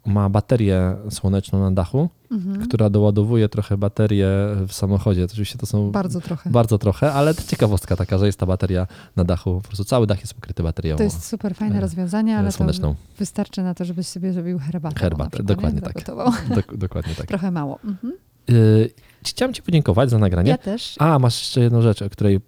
Ma 0.05 0.29
baterię 0.29 0.95
słoneczną 1.09 1.59
na 1.59 1.71
dachu, 1.71 2.09
Mhm. 2.31 2.67
która 2.67 2.89
doładowuje 2.89 3.49
trochę 3.49 3.77
baterię 3.77 4.27
w 4.67 4.73
samochodzie. 4.73 5.25
Oczywiście 5.25 5.57
to 5.57 5.65
są 5.65 5.91
Bardzo 5.91 6.21
trochę. 6.21 6.49
bardzo 6.49 6.77
trochę, 6.77 7.13
ale 7.13 7.33
to 7.33 7.43
ciekawostka 7.43 7.95
taka, 7.95 8.17
że 8.17 8.25
jest 8.25 8.39
ta 8.39 8.45
bateria 8.45 8.87
na 9.15 9.23
dachu. 9.23 9.55
Po 9.61 9.67
prostu 9.67 9.83
cały 9.85 10.07
dach 10.07 10.19
jest 10.21 10.33
pokryty 10.33 10.63
baterią 10.63 10.97
To 10.97 11.03
jest 11.03 11.25
super 11.25 11.55
fajne 11.55 11.77
e, 11.77 11.81
rozwiązanie, 11.81 12.37
ale 12.37 12.51
słoneczną. 12.51 12.95
wystarczy 13.19 13.61
na 13.63 13.73
to, 13.73 13.85
żebyś 13.85 14.07
sobie 14.07 14.33
zrobił 14.33 14.59
herbatę. 14.59 14.99
Herbatę, 14.99 15.43
dokładnie 15.43 15.81
nie? 15.81 15.93
tak. 15.93 16.03
Dok- 16.57 16.77
dokładnie 16.77 17.15
tak. 17.15 17.27
Trochę 17.27 17.51
mało. 17.51 17.79
Mhm. 17.85 18.13
Y, 18.49 18.89
Chciałem 19.25 19.53
Ci 19.53 19.61
podziękować 19.63 20.09
za 20.09 20.17
nagranie. 20.17 20.49
Ja 20.49 20.57
też. 20.57 20.95
A, 20.99 21.19
masz 21.19 21.41
jeszcze 21.41 21.61
jedną 21.61 21.81
rzecz, 21.81 22.01
o 22.01 22.09
której 22.09 22.39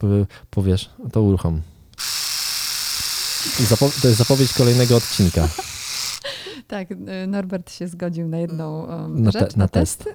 powiesz, 0.50 0.89
to 1.12 1.22
uruchom. 1.22 1.62
Zapo- 3.60 4.02
to 4.02 4.08
jest 4.08 4.18
zapowiedź 4.20 4.54
kolejnego 4.54 4.96
odcinka. 4.96 5.48
Tak, 6.67 6.91
y, 6.91 6.97
Norbert 7.28 7.71
się 7.71 7.88
zgodził 7.88 8.28
na 8.28 8.38
jedną 8.38 8.84
um, 8.86 9.23
Na 9.23 9.32
te- 9.32 9.39
rzecz, 9.39 9.56
na 9.56 9.63
na 9.63 9.67
test. 9.67 10.10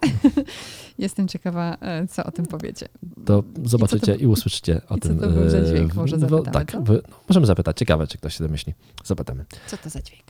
Jestem 0.98 1.28
ciekawa, 1.28 1.76
e, 1.80 2.06
co 2.06 2.24
o 2.24 2.30
tym 2.30 2.46
powiecie. 2.46 2.88
To 3.24 3.42
zobaczycie 3.64 4.14
to- 4.14 4.22
i, 4.22 4.26
usłyszycie 4.26 4.80
o 4.88 4.96
i 4.96 5.00
co 5.00 5.08
tym. 5.08 5.18
to 5.18 5.28
był 5.28 5.50
za 5.50 5.58
e, 5.58 5.66
dźwięk? 5.66 5.94
Może 5.94 6.18
zapytamy, 6.18 6.50
Tak, 6.52 6.72
co? 6.72 6.80
no, 6.80 6.94
możemy 7.28 7.46
zapytać. 7.46 7.76
Ciekawe, 7.78 8.06
czy 8.06 8.18
ktoś 8.18 8.36
się 8.36 8.44
domyśli. 8.44 8.74
Zapytamy. 9.04 9.44
Co 9.66 9.76
to 9.76 9.90
za 9.90 10.00
dźwięk? 10.02 10.24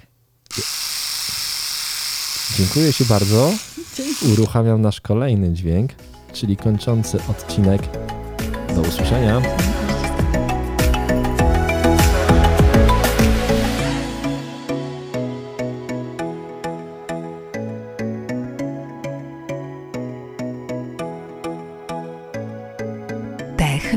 Dziękuję 2.58 2.92
Ci 2.92 3.04
bardzo. 3.04 3.52
Dzięki. 3.96 4.26
Uruchamiam 4.32 4.80
nasz 4.82 5.00
kolejny 5.00 5.52
dźwięk, 5.52 5.90
czyli 6.32 6.56
kończący 6.56 7.18
odcinek. 7.28 7.82
Do 8.74 8.80
usłyszenia. 8.80 9.42